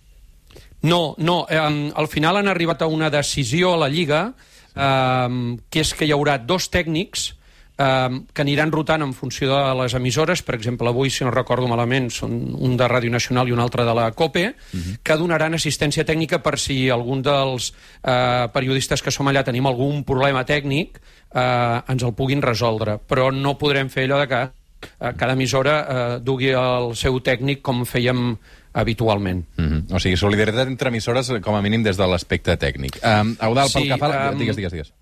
No, 0.83 1.13
no, 1.17 1.43
eh, 1.47 1.61
al 1.95 2.09
final 2.11 2.41
han 2.41 2.49
arribat 2.51 2.81
a 2.81 2.89
una 2.91 3.11
decisió 3.13 3.75
a 3.75 3.83
la 3.85 3.91
Lliga 3.93 4.25
eh, 4.33 5.55
que 5.69 5.85
és 5.85 5.93
que 5.93 6.09
hi 6.09 6.15
haurà 6.15 6.39
dos 6.41 6.67
tècnics 6.73 7.31
que 8.33 8.41
aniran 8.43 8.71
rotant 8.71 9.01
en 9.03 9.13
funció 9.13 9.49
de 9.51 9.75
les 9.81 9.93
emissores, 9.97 10.41
per 10.41 10.55
exemple, 10.55 10.87
avui, 10.87 11.09
si 11.09 11.25
no 11.25 11.31
recordo 11.31 11.67
malament, 11.67 12.09
són 12.13 12.55
un 12.55 12.77
de 12.79 12.87
Ràdio 12.87 13.11
Nacional 13.11 13.49
i 13.49 13.55
un 13.55 13.59
altre 13.59 13.83
de 13.83 13.93
la 13.97 14.11
COPE, 14.11 14.45
que 15.03 15.17
donaran 15.19 15.53
assistència 15.57 16.05
tècnica 16.05 16.39
per 16.43 16.57
si 16.59 16.89
algun 16.89 17.21
dels 17.25 17.71
eh, 18.03 18.47
periodistes 18.53 19.01
que 19.03 19.11
som 19.11 19.27
allà 19.27 19.43
tenim 19.43 19.67
algun 19.67 20.03
problema 20.07 20.45
tècnic, 20.45 20.99
eh, 21.33 21.91
ens 21.93 22.03
el 22.03 22.13
puguin 22.13 22.41
resoldre. 22.41 22.99
Però 23.07 23.31
no 23.31 23.57
podrem 23.57 23.89
fer 23.89 24.07
allò 24.07 24.19
de 24.23 24.27
que 24.27 24.41
eh, 24.43 25.13
cada 25.17 25.33
emissora 25.33 25.77
eh, 25.81 26.19
dugui 26.21 26.53
el 26.55 26.95
seu 26.95 27.19
tècnic 27.19 27.61
com 27.61 27.83
fèiem 27.85 28.37
habitualment. 28.73 29.45
Mm 29.57 29.67
-hmm. 29.67 29.95
O 29.95 29.99
sigui, 29.99 30.17
solidaritat 30.17 30.67
entre 30.67 30.89
emissores, 30.89 31.31
com 31.41 31.55
a 31.55 31.61
mínim 31.61 31.83
des 31.83 31.97
de 31.97 32.07
l'aspecte 32.07 32.57
tècnic. 32.57 32.97
Um, 33.03 33.35
Eudal, 33.39 33.69
pel 33.71 33.83
Sí, 33.83 33.89
que 33.89 33.97
fa... 33.97 34.31
em, 34.31 34.37
Digues, 34.37 34.55
digues, 34.55 34.71
digues. 34.71 34.93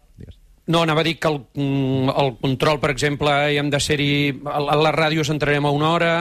No, 0.72 0.82
anava 0.86 1.02
a 1.04 1.08
dir 1.08 1.18
que 1.20 1.28
el, 1.28 1.42
mm, 1.60 2.14
el 2.22 2.30
control, 2.40 2.80
per 2.80 2.92
exemple, 2.94 3.32
hi 3.52 3.58
hem 3.60 3.70
de 3.74 3.80
ser-hi... 3.84 4.14
A 4.48 4.62
a 4.72 4.78
les 4.80 4.96
ràdios 4.96 5.30
entrarem 5.34 5.66
a 5.68 5.72
una 5.76 5.90
hora, 5.98 6.14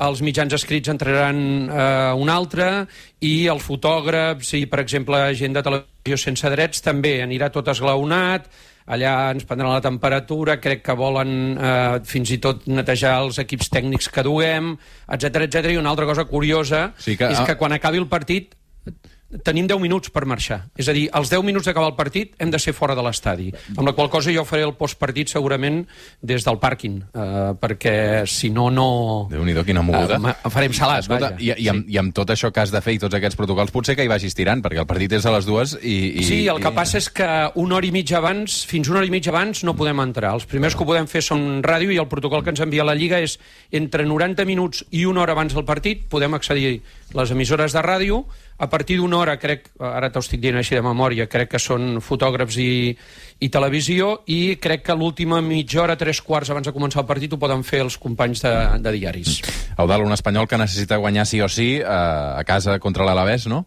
els 0.00 0.22
mitjans 0.24 0.54
escrits 0.56 0.88
entraran 0.88 1.40
eh, 1.68 2.12
una 2.16 2.38
altra, 2.40 2.70
i 3.20 3.34
els 3.52 3.62
fotògrafs 3.66 4.54
i, 4.56 4.64
per 4.70 4.80
exemple, 4.80 5.20
gent 5.36 5.58
de 5.58 5.62
televisió 5.66 6.16
sense 6.22 6.48
drets 6.54 6.80
també 6.86 7.18
anirà 7.24 7.50
tot 7.52 7.68
esglaonat, 7.68 8.48
allà 8.90 9.12
ens 9.34 9.44
prendran 9.46 9.74
la 9.74 9.82
temperatura, 9.84 10.56
crec 10.64 10.80
que 10.86 10.96
volen 10.98 11.34
eh, 11.60 12.00
fins 12.08 12.32
i 12.34 12.40
tot 12.42 12.64
netejar 12.72 13.18
els 13.26 13.36
equips 13.44 13.68
tècnics 13.70 14.08
que 14.10 14.24
duem, 14.26 14.72
etc 15.12 15.44
etc. 15.44 15.74
I 15.74 15.78
una 15.82 15.92
altra 15.92 16.08
cosa 16.08 16.24
curiosa 16.24 16.86
Sí 16.98 17.18
que- 17.20 17.28
és 17.36 17.44
que 17.46 17.58
quan 17.60 17.76
acabi 17.76 18.00
el 18.00 18.08
partit 18.08 18.56
tenim 19.44 19.66
10 19.70 19.78
minuts 19.80 20.10
per 20.10 20.24
marxar. 20.26 20.64
És 20.76 20.88
a 20.90 20.94
dir, 20.96 21.06
als 21.12 21.30
10 21.30 21.44
minuts 21.46 21.68
d'acabar 21.68 21.90
el 21.92 21.96
partit 21.98 22.34
hem 22.42 22.50
de 22.50 22.58
ser 22.58 22.74
fora 22.74 22.96
de 22.98 23.04
l'estadi. 23.04 23.50
Amb 23.76 23.86
la 23.86 23.94
qual 23.94 24.10
cosa 24.10 24.32
jo 24.34 24.44
faré 24.44 24.64
el 24.66 24.74
postpartit 24.78 25.30
segurament 25.30 25.84
des 26.20 26.44
del 26.46 26.58
pàrquing, 26.62 26.98
eh, 27.14 27.52
perquè 27.60 27.94
si 28.26 28.50
no, 28.50 28.68
no... 28.74 28.88
Déu-n'hi-do, 29.30 29.64
quina 29.64 29.82
moguda. 29.86 30.18
Eh, 30.18 30.50
farem 30.50 30.74
salat, 30.76 31.04
Escolta, 31.04 31.32
vaja. 31.32 31.38
i, 31.38 31.52
i, 31.64 31.68
amb, 31.70 31.86
I 31.88 32.00
amb 32.02 32.14
tot 32.16 32.32
això 32.34 32.50
que 32.50 32.64
has 32.64 32.74
de 32.74 32.82
fer 32.82 32.96
i 32.96 33.02
tots 33.02 33.14
aquests 33.18 33.38
protocols, 33.38 33.70
potser 33.74 33.96
que 33.96 34.04
hi 34.06 34.10
vagis 34.10 34.34
tirant, 34.34 34.62
perquè 34.64 34.82
el 34.82 34.88
partit 34.90 35.14
és 35.20 35.26
a 35.26 35.34
les 35.36 35.46
dues 35.48 35.76
i... 35.80 35.96
i 36.20 36.26
Sí, 36.26 36.42
el 36.50 36.60
que 36.62 36.70
i... 36.72 36.76
passa 36.76 36.98
és 36.98 37.10
que 37.14 37.28
una 37.60 37.78
hora 37.78 37.86
i 37.86 37.94
mitja 37.94 38.18
abans, 38.18 38.60
fins 38.70 38.90
una 38.90 39.00
hora 39.00 39.08
i 39.08 39.14
mitja 39.14 39.30
abans, 39.34 39.62
no 39.66 39.76
podem 39.78 40.02
entrar. 40.02 40.34
Els 40.34 40.46
primers 40.50 40.74
que 40.76 40.84
ho 40.84 40.90
podem 40.90 41.06
fer 41.10 41.22
són 41.26 41.62
ràdio 41.66 41.94
i 41.94 41.98
el 42.02 42.10
protocol 42.10 42.42
que 42.44 42.50
ens 42.54 42.62
envia 42.66 42.86
la 42.86 42.96
Lliga 42.98 43.20
és 43.22 43.38
entre 43.70 44.06
90 44.06 44.46
minuts 44.48 44.84
i 44.90 45.06
una 45.06 45.22
hora 45.24 45.36
abans 45.38 45.54
del 45.54 45.66
partit 45.68 46.06
podem 46.10 46.34
accedir 46.34 46.80
les 47.14 47.30
emissores 47.34 47.74
de 47.74 47.82
ràdio. 47.82 48.24
A 48.60 48.68
partir 48.68 48.98
d'una 49.00 49.16
hora, 49.16 49.38
crec, 49.40 49.70
ara 49.80 50.10
t'ho 50.12 50.20
estic 50.20 50.40
dient 50.42 50.58
així 50.60 50.74
de 50.76 50.82
memòria, 50.84 51.24
crec 51.32 51.48
que 51.54 51.58
són 51.62 51.96
fotògrafs 52.04 52.58
i, 52.60 52.92
i 53.40 53.48
televisió, 53.48 54.18
i 54.28 54.56
crec 54.60 54.82
que 54.84 54.96
l'última 55.00 55.38
mitja 55.40 55.80
hora, 55.86 55.96
tres 55.96 56.20
quarts 56.20 56.50
abans 56.52 56.68
de 56.68 56.74
començar 56.76 57.00
el 57.00 57.08
partit, 57.08 57.32
ho 57.32 57.40
poden 57.40 57.64
fer 57.64 57.80
els 57.86 57.96
companys 57.96 58.42
de, 58.44 58.52
de 58.84 58.92
diaris. 58.98 59.38
Eudal, 59.80 60.04
un 60.04 60.12
espanyol 60.12 60.46
que 60.46 60.60
necessita 60.60 61.00
guanyar 61.00 61.24
sí 61.26 61.40
o 61.40 61.48
sí 61.48 61.70
eh, 61.80 61.84
a 61.88 62.44
casa 62.44 62.76
contra 62.78 63.08
l'Alavés, 63.08 63.48
no? 63.48 63.64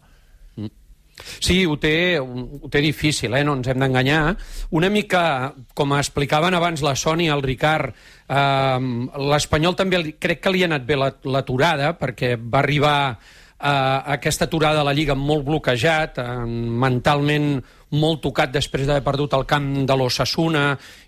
Sí, 1.38 1.60
ho 1.66 1.76
té, 1.78 2.18
ho 2.18 2.66
té 2.70 2.80
difícil, 2.82 3.34
eh? 3.38 3.44
no 3.46 3.52
ens 3.54 3.68
hem 3.70 3.78
d'enganyar. 3.78 4.32
Una 4.74 4.88
mica, 4.90 5.52
com 5.74 5.92
explicaven 5.94 6.54
abans 6.58 6.82
la 6.82 6.96
Sònia 6.98 7.36
el 7.36 7.42
Ricard, 7.44 7.94
eh, 8.26 8.80
l'Espanyol 9.30 9.76
també 9.78 10.00
crec 10.18 10.42
que 10.42 10.50
li 10.54 10.64
ha 10.64 10.70
anat 10.70 10.86
bé 10.86 10.98
la- 10.98 11.12
l'aturada, 11.30 11.92
perquè 11.98 12.34
va 12.38 12.58
arribar 12.64 12.96
eh, 13.60 14.02
aquesta 14.16 14.46
aturada 14.46 14.80
a 14.80 14.86
la 14.86 14.94
Lliga 14.94 15.14
molt 15.14 15.44
bloquejat, 15.46 16.18
eh, 16.18 16.44
mentalment 16.84 17.62
molt 17.94 18.22
tocat 18.24 18.50
després 18.52 18.86
d'haver 18.86 19.04
perdut 19.06 19.34
el 19.38 19.46
camp 19.46 19.68
de 19.86 19.96
l'Ossassuna 19.96 20.64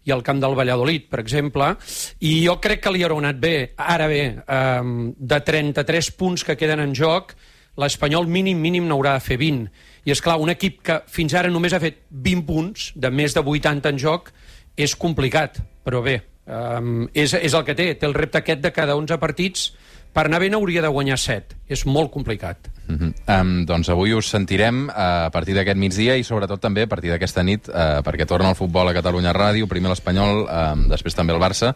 i 0.07 0.15
el 0.15 0.23
camp 0.23 0.41
del 0.41 0.55
Valladolid, 0.55 1.09
per 1.11 1.21
exemple, 1.21 1.73
i 2.21 2.39
jo 2.45 2.59
crec 2.63 2.85
que 2.85 2.93
li 2.95 3.03
haurà 3.03 3.19
anat 3.25 3.41
bé. 3.43 3.57
Ara 3.77 4.07
bé, 4.07 4.23
eh, 4.47 5.13
de 5.19 5.41
33 5.41 6.11
punts 6.13 6.45
que 6.45 6.57
queden 6.57 6.81
en 6.81 6.95
joc, 6.95 7.35
l'Espanyol 7.77 8.27
mínim, 8.27 8.61
mínim 8.61 8.87
n'haurà 8.89 9.17
de 9.19 9.25
fer 9.25 9.37
20. 9.39 9.67
I 10.07 10.15
és 10.15 10.23
clar, 10.23 10.39
un 10.41 10.53
equip 10.53 10.81
que 10.87 11.01
fins 11.11 11.35
ara 11.35 11.51
només 11.51 11.75
ha 11.75 11.83
fet 11.83 12.05
20 12.11 12.47
punts, 12.47 12.93
de 12.95 13.11
més 13.11 13.35
de 13.35 13.43
80 13.43 13.91
en 13.91 13.99
joc, 13.99 14.31
és 14.77 14.95
complicat, 14.95 15.59
però 15.85 16.03
bé, 16.05 16.21
um, 16.47 17.09
és, 17.13 17.35
és 17.35 17.55
el 17.55 17.65
que 17.67 17.75
té. 17.75 17.95
Té 17.99 18.07
el 18.07 18.15
repte 18.15 18.39
aquest 18.39 18.63
de 18.63 18.73
cada 18.73 18.97
11 18.97 19.19
partits, 19.19 19.73
per 20.17 20.25
anar 20.31 20.41
bé 20.41 20.49
n'hauria 20.49 20.81
de 20.81 20.89
guanyar 20.89 21.19
7. 21.21 21.59
És 21.69 21.85
molt 21.85 22.11
complicat. 22.15 22.71
Uh 22.89 22.97
-huh. 22.97 23.13
um, 23.41 23.65
doncs 23.67 23.89
avui 23.91 24.15
us 24.15 24.31
sentirem 24.31 24.87
uh, 24.89 25.27
a 25.27 25.31
partir 25.31 25.55
d'aquest 25.55 25.77
migdia 25.77 26.17
i 26.17 26.25
sobretot 26.25 26.61
també 26.61 26.83
a 26.83 26.87
partir 26.87 27.11
d'aquesta 27.11 27.43
nit 27.43 27.69
uh, 27.69 28.01
perquè 28.03 28.27
torna 28.27 28.49
el 28.49 28.55
futbol 28.55 28.89
a 28.89 28.95
Catalunya 28.95 29.35
Ràdio, 29.35 29.67
primer 29.69 29.91
l'Espanyol, 29.91 30.45
uh, 30.45 30.89
després 30.89 31.15
també 31.15 31.35
el 31.35 31.41
Barça. 31.41 31.75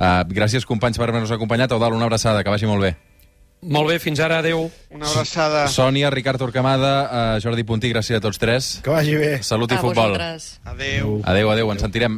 Uh, 0.00 0.24
gràcies, 0.28 0.64
companys, 0.66 0.98
per 0.98 1.08
haver-nos 1.08 1.30
acompanyat. 1.30 1.70
Eudal, 1.72 1.92
una 1.92 2.04
abraçada, 2.04 2.42
que 2.42 2.50
vagi 2.50 2.66
molt 2.66 2.82
bé. 2.82 2.96
Molt 3.66 3.88
bé, 3.88 3.98
fins 3.98 4.20
ara, 4.20 4.38
adeu. 4.38 4.70
Una 4.94 5.08
abraçada. 5.08 5.66
Sònia, 5.72 6.10
Ricard 6.10 6.38
Torquemada, 6.38 6.92
uh, 7.02 7.40
Jordi 7.42 7.64
Puntí, 7.64 7.88
gràcies 7.90 8.18
a 8.18 8.20
tots 8.20 8.38
tres. 8.38 8.80
Que 8.84 8.92
vagi 8.92 9.16
bé. 9.16 9.42
Salut 9.42 9.72
i 9.72 9.74
A 9.74 9.78
futbol. 9.78 10.12
vosaltres. 10.12 10.60
Adéu. 10.64 11.20
Adéu, 11.24 11.50
adéu, 11.50 11.72
ens 11.72 11.82
sentirem. 11.82 12.14